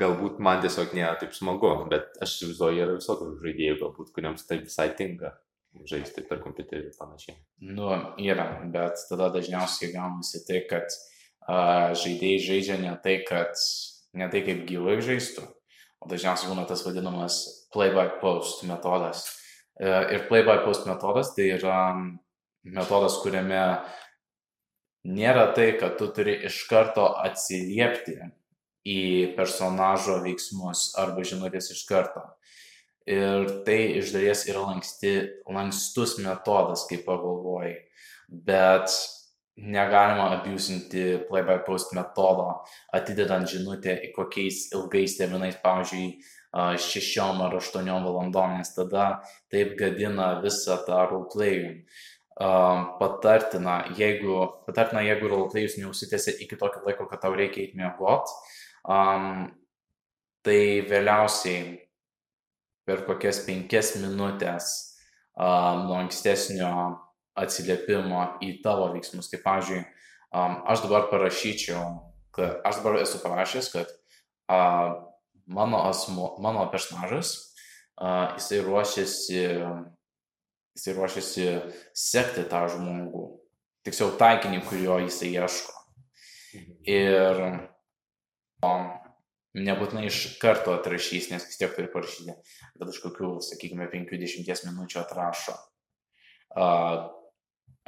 [0.00, 4.60] galbūt man tiesiog nėra taip smagu, bet aš įsivaizduoju, yra visokių žaidėjų, galbūt, kuriems tai
[4.64, 5.34] visai tinka
[5.88, 7.38] žaisti per kompiuterį ir panašiai.
[7.70, 7.88] Nu,
[8.20, 10.90] yra, bet tada dažniausiai gaunasi tai, kad
[11.46, 13.54] a, žaidėjai žaidžia ne tai, kad
[14.18, 15.46] ne tai kaip gyvai žaistų,
[16.00, 19.28] o dažniausiai būna tas vadinamas play by post metodas
[19.80, 21.76] E, ir play by post metodas tai yra
[22.68, 23.60] metodas, kuriame
[25.08, 28.18] nėra tai, kad tu turi iš karto atsiliepti
[28.86, 32.24] į personažo veiksmus arba žinutės iš karto.
[33.10, 35.14] Ir tai iš dalies yra lanksti,
[35.50, 37.74] lankstus metodas, kaip pagalvojai.
[38.30, 38.92] Bet
[39.60, 42.60] negalima abusinti play by post metodo,
[42.94, 46.12] atidedant žinutę į kokiais ilgais terminais, pavyzdžiui,
[46.84, 49.20] šešiom ar aštuoniom valandom, nes tada
[49.52, 51.76] taip gadina visą tą roleplayų
[52.40, 57.78] um, patartina, jeigu, patartina, jeigu roleplay jūs neusitėsi iki tokio laiko, kad tau reikia eiti
[57.78, 58.32] miegot,
[58.84, 59.48] um,
[60.46, 61.76] tai vėliausiai
[62.88, 64.70] per kokias penkias minutės
[65.36, 66.70] um, nuo ankstesnio
[67.40, 69.30] atsiliepimo į tavo veiksmus.
[69.32, 69.84] Tai, pavyzdžiui,
[70.32, 71.84] um, aš dabar parašyčiau,
[72.36, 73.94] kad aš dabar esu parašęs, kad
[74.50, 74.98] uh,
[75.46, 77.34] mano, asmo, mano personažas,
[78.00, 79.46] uh, jisai ruošiasi
[80.76, 81.46] jisai ruošiasi
[81.96, 83.24] sekti tą žmogų,
[83.84, 85.76] tiksliau taikinį, kurio jisai ieško.
[86.88, 87.42] Ir
[88.66, 88.72] o,
[89.58, 92.36] nebūtinai iš karto atrašys, nes vis tiek turi parašyti,
[92.78, 97.08] bet už kokių, sakykime, 50 minučių atrašo uh,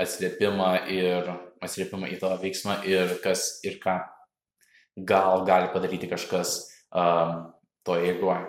[0.01, 1.31] atsiliepimą ir
[1.63, 4.01] atsiliepimą į tavo veiksmą ir kas ir ką
[5.09, 6.57] gal gali padaryti kažkas
[6.91, 7.53] um,
[7.87, 8.43] to eigoje.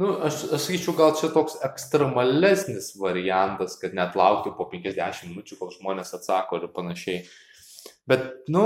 [0.00, 5.58] Nu, aš, aš sakyčiau, gal čia toks ekstremalesnis variantas, kad net laukti po 50 minučių,
[5.58, 7.26] kol žmonės atsako ir panašiai.
[8.08, 8.64] Bet, nu,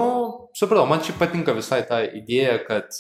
[0.57, 2.95] supratau, man čia patinka visai ta idėja, kad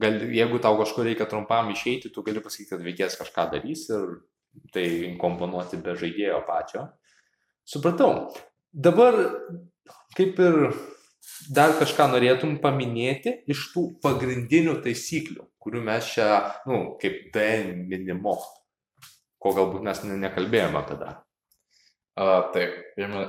[0.00, 4.18] gal, jeigu tau kažkur reikia trumpam išeiti, tu gali pasakyti, kad veikėjas kažką darys ir
[4.74, 4.86] tai
[5.20, 6.88] komponuoti be žaidėjo pačio.
[7.64, 8.28] Supratau.
[8.74, 9.16] Dabar
[10.18, 10.58] kaip ir
[11.54, 16.28] dar kažką norėtum paminėti iš tų pagrindinių taisyklių, kurių mes čia,
[16.68, 17.46] nu, kaip D
[17.88, 18.36] minimo,
[19.40, 21.22] ko galbūt mes nekalbėjome dar.
[22.14, 23.24] A, taip, pirma,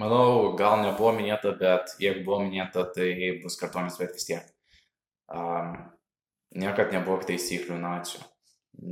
[0.00, 3.10] manau, gal nebuvo minėta, bet jeigu buvo minėta, tai
[3.42, 4.50] bus kartonis, bet vis tiek.
[5.30, 5.76] Um,
[6.54, 8.22] niekad nebuvo taisyklių nacijų.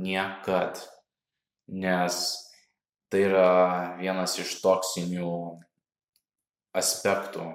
[0.03, 0.81] Niekad.
[1.73, 2.23] Nes
[3.11, 3.49] tai yra
[3.99, 5.33] vienas iš toksinių
[6.75, 7.45] aspektų,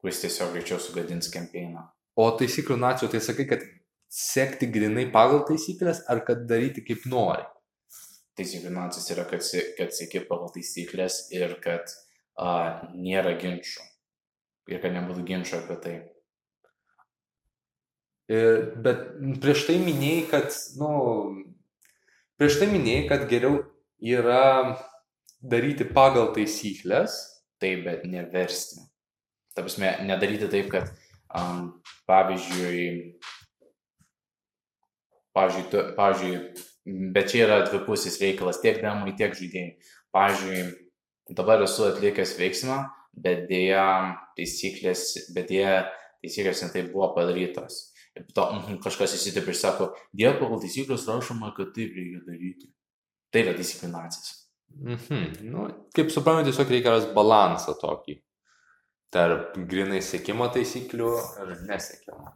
[0.00, 1.84] kuris tiesiog greičiau sugadins kampeiną.
[2.18, 3.62] O taisyklių nacijų, tai sakai, kad
[4.10, 7.44] sekti grinai pagal taisyklės ar kad daryti kaip nori?
[8.38, 9.44] Taisyklių nacijos yra, kad,
[9.78, 11.92] kad sėki pagal taisyklės ir kad
[12.38, 13.84] uh, nėra ginčių.
[14.68, 15.96] Ir kad nebūtų ginčių apie tai.
[18.28, 19.06] Ir, bet
[19.40, 20.90] prieš tai minėjai, kad, nu,
[22.40, 23.62] prieš tai minėjai, kad geriau
[24.04, 24.76] yra
[25.40, 27.16] daryti pagal taisyklės.
[27.58, 28.84] Taip, bet neversti.
[29.56, 30.92] Ta prasme, nedaryti taip, kad,
[31.34, 33.16] um, pavyzdžiui,
[35.34, 36.36] pavyzdžiui, tu, pavyzdžiui,
[37.16, 39.72] bet čia yra dvipusis reikalas tiek demai, tiek žaidėjai.
[40.14, 40.62] Pavyzdžiui,
[41.28, 42.80] dabar esu atlikęs veiksmą,
[43.18, 43.84] bet dėja
[44.38, 45.04] taisyklės,
[45.36, 45.86] bet dėja
[46.22, 47.80] taisyklės netai buvo padarytos.
[48.18, 52.72] Ir to mm, kažkas įsitėpė ir sako, dėl pagal taisyklės rašoma, kad taip reikia daryti.
[53.32, 54.34] Tai yra disciplinacija.
[54.78, 55.28] Mhm.
[55.48, 58.18] Nu, kaip suprantu, tiesiog reikia rasti balansą tokį
[59.14, 61.12] tarp grinai sėkimo taisyklių
[61.44, 62.34] ir nesėkimo.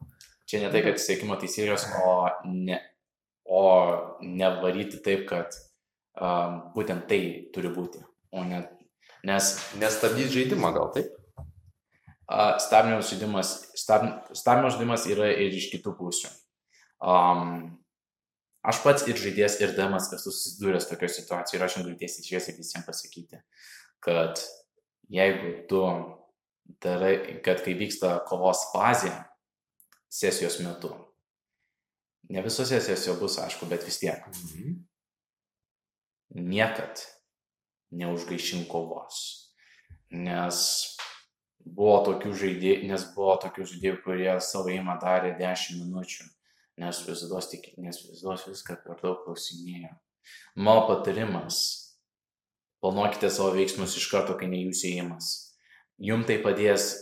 [0.49, 2.15] Čia ne tai, kad sėkimo taisyklės, o,
[2.49, 2.79] ne,
[3.45, 3.65] o
[4.25, 5.55] nevaryti taip, kad
[6.17, 7.21] um, būtent tai
[7.55, 8.03] turi būti.
[8.33, 8.63] O ne,
[9.25, 11.13] nes Nestabdyti žaidimą gal taip?
[12.33, 16.31] uh, stabdymo žaidimas, stab, žaidimas yra ir iš kitų pusių.
[17.03, 17.79] Um,
[18.63, 22.57] aš pats ir žaidėjas, ir demas esu susidūręs tokioje situacijoje ir aš galiu tiesiai šviesiai
[22.59, 23.41] visiems pasakyti,
[24.03, 24.41] kad
[25.13, 25.83] jeigu tu
[26.83, 29.11] darai, kad kai vyksta kovos fazė
[30.13, 30.93] sesijos metu,
[32.31, 34.79] ne visose sesijose bus aišku, bet vis tiek, Mhm.
[36.39, 37.03] niekad
[37.93, 39.21] neužgaišink kovos.
[40.13, 40.59] Nes
[41.65, 46.27] buvo tokių žaidėjų, nes buvo tokių žaidėjų, kurie savo įmą darė 10 minučių,
[46.83, 49.95] nes visados, tik, nes visados viską per daug klausinėjo.
[50.57, 51.61] Mano patarimas-
[52.83, 55.31] planuokite savo veiksmus iš karto, kai ne jūsų įimas.
[55.99, 56.97] Jums tai padės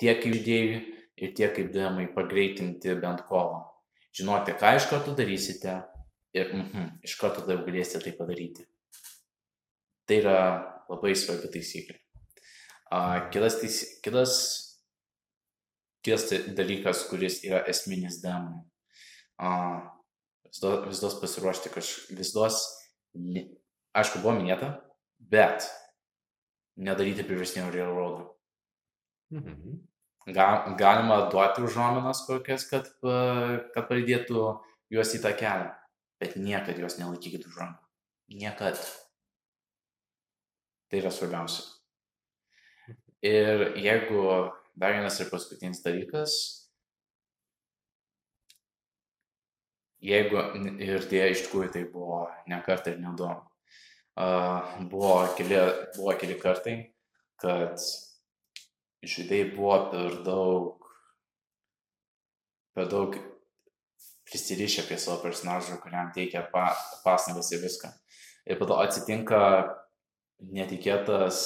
[0.00, 0.80] tiek žaidėjui
[1.20, 3.66] ir tiek kaip dėmai pagreitinti bent kovą.
[4.16, 5.82] Žinote, ką iš karto darysite
[6.34, 8.66] ir mhm, iš karto jau galėsite tai padaryti.
[10.10, 10.38] Tai yra
[10.90, 11.94] labai svarbi taisyklė.
[13.30, 14.32] Kitas, teis, kitas,
[16.02, 18.58] kitas tai dalykas, kuris yra esminis demai.
[19.40, 19.84] Uh,
[20.88, 22.58] vis dos pasiruošti kažkaip, vis dos,
[23.14, 23.46] ne-
[23.94, 24.72] aišku, buvo minėta,
[25.18, 25.68] bet
[26.76, 28.26] nedaryti priverstinio railroadų.
[29.38, 29.76] Mhm.
[30.34, 30.48] Ga,
[30.78, 34.42] galima duoti užuominas kokias, kad, kad palydėtų
[34.90, 35.70] juos į tą kelią,
[36.20, 37.86] bet niekad juos nelaikykit už rankų.
[38.42, 38.82] Niekad.
[40.90, 41.66] Tai yra svarbiausia.
[43.22, 44.24] Ir jeigu
[44.74, 46.32] dar vienas ir paskutinis dalykas,
[50.00, 50.40] jeigu
[50.80, 55.58] ir tie iš tikrųjų tai buvo ne kartą ir ne du, uh, buvo, keli,
[55.98, 56.76] buvo keli kartai,
[57.40, 57.76] kad
[59.04, 60.88] žaidėjai buvo per daug,
[62.74, 63.20] per daug
[64.30, 66.70] prisirišę prie savo personažo, kuriam teikia pa,
[67.04, 67.92] pastangas ir viską.
[68.48, 69.40] Ir po to atsitinka
[70.40, 71.42] netikėtas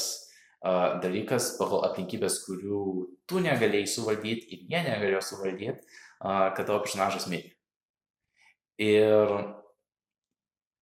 [0.65, 2.85] uh, dalykas pagal aplinkybės, kurių
[3.29, 7.53] tu negalėjai suvaldyti ir jie negalėjo suvaldyti, uh, kad tavo personažas mirė.
[8.83, 9.35] Ir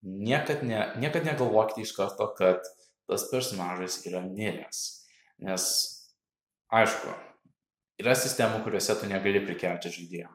[0.02, 2.64] niekad, ne, niekad negalvokite iš karto, kad
[3.10, 4.84] tas personažas yra miręs.
[5.42, 5.64] Nes,
[6.72, 7.12] aišku,
[8.00, 10.30] yra sistemų, kuriuose tu negali prikelti žaidėjo.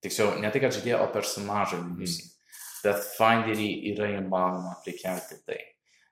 [0.00, 1.82] Tiksliau, ne tai, kad žaidėjo, o personažą.
[1.84, 2.14] Mm.
[2.80, 5.58] Bet Finderį yra įmanoma prikelti tai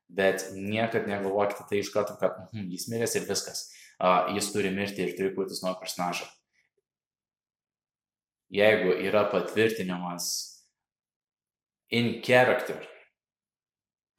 [0.09, 3.69] bet niekad negalvokite tai iš karto, kad mm, jis miręs ir viskas.
[3.99, 6.29] Uh, jis turi mirti ir turi kurtis nuo personažą.
[8.49, 10.29] Jeigu yra patvirtinimas
[11.93, 12.81] in character,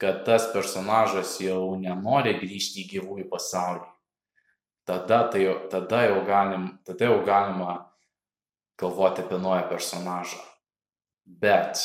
[0.00, 3.88] kad tas personažas jau nenori grįžti į gyvųjų pasaulį,
[4.86, 7.74] tada, tai, tada, jau, galim, tada jau galima
[8.80, 10.38] galvoti apie naują personažą.
[11.26, 11.82] Bet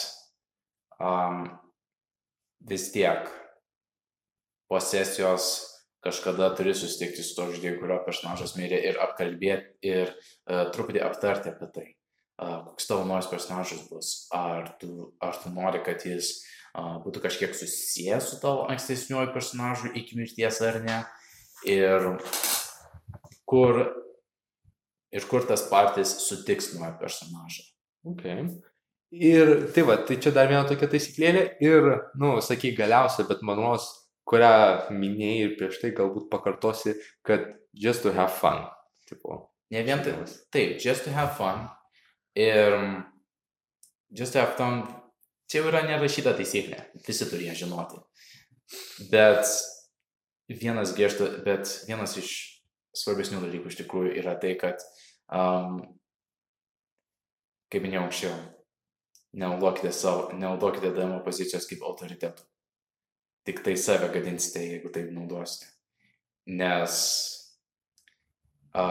[0.99, 1.49] um,
[2.60, 3.28] vis tiek
[4.70, 10.68] po sesijos kažkada turi susitikti su to žaidėju, kurio personažas mirė ir apkalbėti ir uh,
[10.74, 11.86] truputį aptarti apie tai,
[12.41, 16.36] uh, koks tavo naujas personažas bus, ar tu, ar tu nori, kad jis
[16.78, 21.01] uh, būtų kažkiek susijęs su tavo ankstesniuoju personažu iki mirties ar ne,
[21.66, 22.07] ir
[23.49, 23.82] kur,
[25.09, 27.66] ir kur tas partijas sutiks naują personažą.
[28.13, 28.45] Okay.
[29.16, 33.88] Ir tai va, tai čia dar viena tokia taisyklėlė ir, nu, sakyk galiausia, bet manos
[34.30, 34.53] kurią
[34.93, 36.95] minėjai ir prieš tai galbūt pakartosi,
[37.26, 38.65] kad just to have fun.
[39.05, 40.15] Tipo, ne vien tai.
[40.53, 41.67] Taip, just to have fun.
[42.36, 42.73] Ir
[44.09, 44.82] just to have fun,
[45.47, 48.01] čia jau yra nerašyta taisyklė, visi turi ją žinoti.
[49.11, 49.45] Bet
[50.49, 52.34] vienas griežta, bet vienas iš
[52.95, 54.84] svarbesnių dalykų iš tikrųjų yra tai, kad,
[55.30, 55.80] um,
[57.71, 58.36] kaip minėjau anksčiau,
[59.36, 62.47] nenaudokite, savo, nenaudokite DM pozicijos kaip autoritetų
[63.46, 65.70] tik tai save gadinsite, jeigu taip naudosite.
[66.46, 66.96] Nes
[68.74, 68.86] a,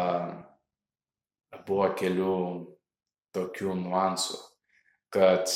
[1.67, 2.37] buvo kelių
[3.35, 4.39] tokių nuansų,
[5.15, 5.51] kad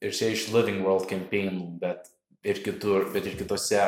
[0.00, 2.08] ir čia iš Living World campaign, bet
[2.44, 3.82] ir kitur, bet ir kitose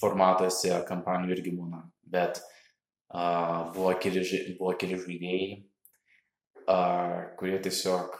[0.00, 1.84] formatuose kampanijų irgi būna.
[2.02, 2.42] Bet
[3.08, 4.24] a, buvo, keli,
[4.58, 5.48] buvo keli žaidėjai,
[6.66, 6.78] a,
[7.38, 8.18] kurie tiesiog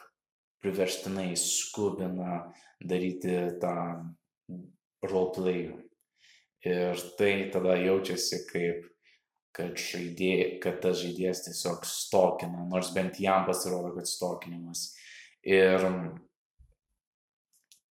[0.62, 2.45] priverstinai skubina
[2.78, 3.74] daryti tą
[5.07, 5.78] roleplayų.
[6.62, 8.84] Ir tai tada jaučiasi kaip,
[9.57, 14.92] kad, žaidė, kad tas žaidėjas tiesiog stokina, nors bent jam pasirodo, kad stokinimas.
[15.42, 15.82] Ir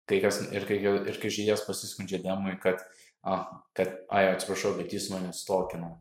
[0.08, 2.80] kai, kas, ir kai, ir kai žaidėjas pasiskundžia demui, kad,
[3.28, 3.44] a,
[3.78, 5.94] kad, ai, atsiprašau, bet jis mane stokina,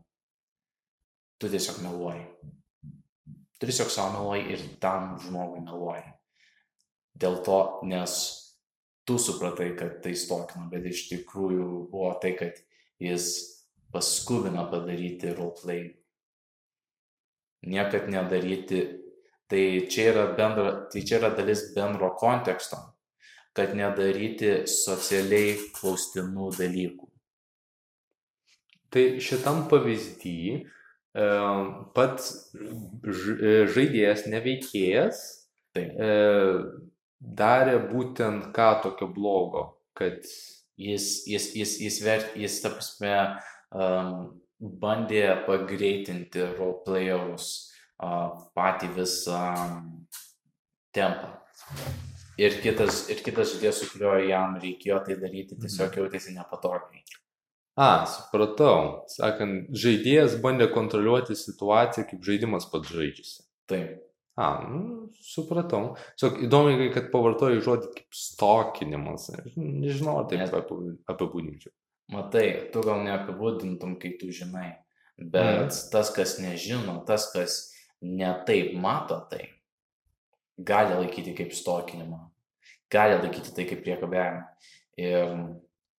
[1.41, 2.23] tu tiesiog meluoji.
[3.59, 6.07] Tu tiesiog savo meluoji ir tam žmogui meluoji.
[7.21, 8.15] Dėl to, nes
[9.05, 12.59] tu supratai, kad tai stokina, bet iš tikrųjų buvo tai, kad
[13.01, 13.27] jis
[13.91, 15.89] paskubino padaryti roleplay.
[17.67, 18.81] Niekad nedaryti,
[19.51, 22.79] tai čia yra, bendra, tai čia yra dalis bendro konteksto,
[23.57, 27.09] kad nedaryti socialiai klaustinų dalykų.
[28.91, 30.63] Tai šitam pavyzdį e,
[31.95, 32.31] pats
[33.75, 35.21] žaidėjas, neveikėjas,
[35.71, 35.91] Taip.
[37.21, 40.25] Darė būtent ką tokio blogo, kad
[40.81, 43.17] jis, jis, jis, jis, ver, jis ta prasme,
[43.69, 44.15] um,
[44.81, 47.51] bandė pagreitinti roleplayerus
[48.01, 49.85] uh, patį visą um,
[50.95, 51.29] tempą.
[52.41, 55.99] Ir kitas, ir kitas žaidėjas, su kuriuo jam reikėjo tai daryti, tiesiog mhm.
[56.01, 57.03] jautėsi nepatogiai.
[57.79, 59.05] A, supratau.
[59.13, 63.43] Sakant, žaidėjas bandė kontroliuoti situaciją, kaip žaidimas pats žaidžiasi.
[63.69, 63.99] Taip.
[64.39, 65.95] A, nu, supratau.
[66.15, 69.27] Tiesiog įdomu, kad pavartojai žodį kaip stokinimas.
[69.57, 70.71] Nežinau, ar taip
[71.11, 71.73] apibūdinčiau.
[72.11, 74.69] Matai, tu gal neapibūdintum, kai tu žinai.
[75.19, 75.89] Bet mm.
[75.91, 77.57] tas, kas nežino, tas, kas
[78.01, 79.49] netaip mato tai,
[80.57, 82.23] gali laikyti kaip stokinimą.
[82.91, 84.45] Gali laikyti tai kaip priekabėjimą.
[85.01, 85.35] Ir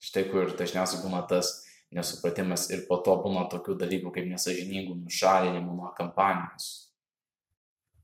[0.02, 1.60] štai kur dažniausiai būna tas
[1.92, 6.91] nesupratimas ir po to būna tokių dalykų kaip nesažiningų nušalinimų nuo kampanijos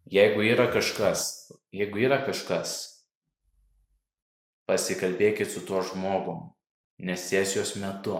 [0.08, 2.70] Jeigu yra kažkas, jeigu yra kažkas,
[4.68, 6.46] pasikalbėkit su tuo žmogum,
[7.04, 8.16] nes sesijos metu.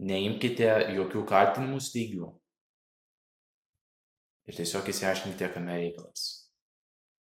[0.00, 2.32] Neimkite jokių kaltinimų steigių.
[4.50, 6.26] Ir tiesiog įsiaiškinkite, kame reikalas.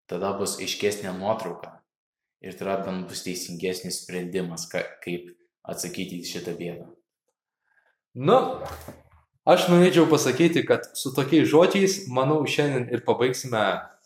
[0.09, 1.75] Tada bus aiškesnė nuotrauka
[2.41, 5.29] ir tada bent bus teisingesnis sprendimas, ka, kaip
[5.69, 6.89] atsakyti į šitą bėdą.
[8.25, 8.39] Nu,
[9.43, 13.63] Aš norėčiau pasakyti, kad su tokiais žodžiais, manau, šiandien ir pabaigsime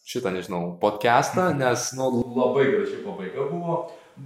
[0.10, 3.76] šitą, nežinau, podcastą, nes, nu, labai graži pabaiga buvo.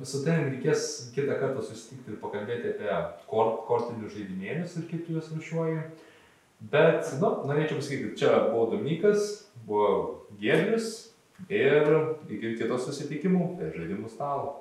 [0.07, 2.95] su tavim reikės kitą kartą susitikti ir pakalbėti apie
[3.27, 5.81] kort, kortinius žaidimėlius ir kaip tu juos rušiuoji.
[6.71, 9.91] Bet, nu, norėčiau pasakyti, čia buvo Dominikas, buvo
[10.39, 11.11] Gėdrius
[11.51, 11.91] ir
[12.31, 14.60] iki kitos susitikimų prie žaidimų stalo.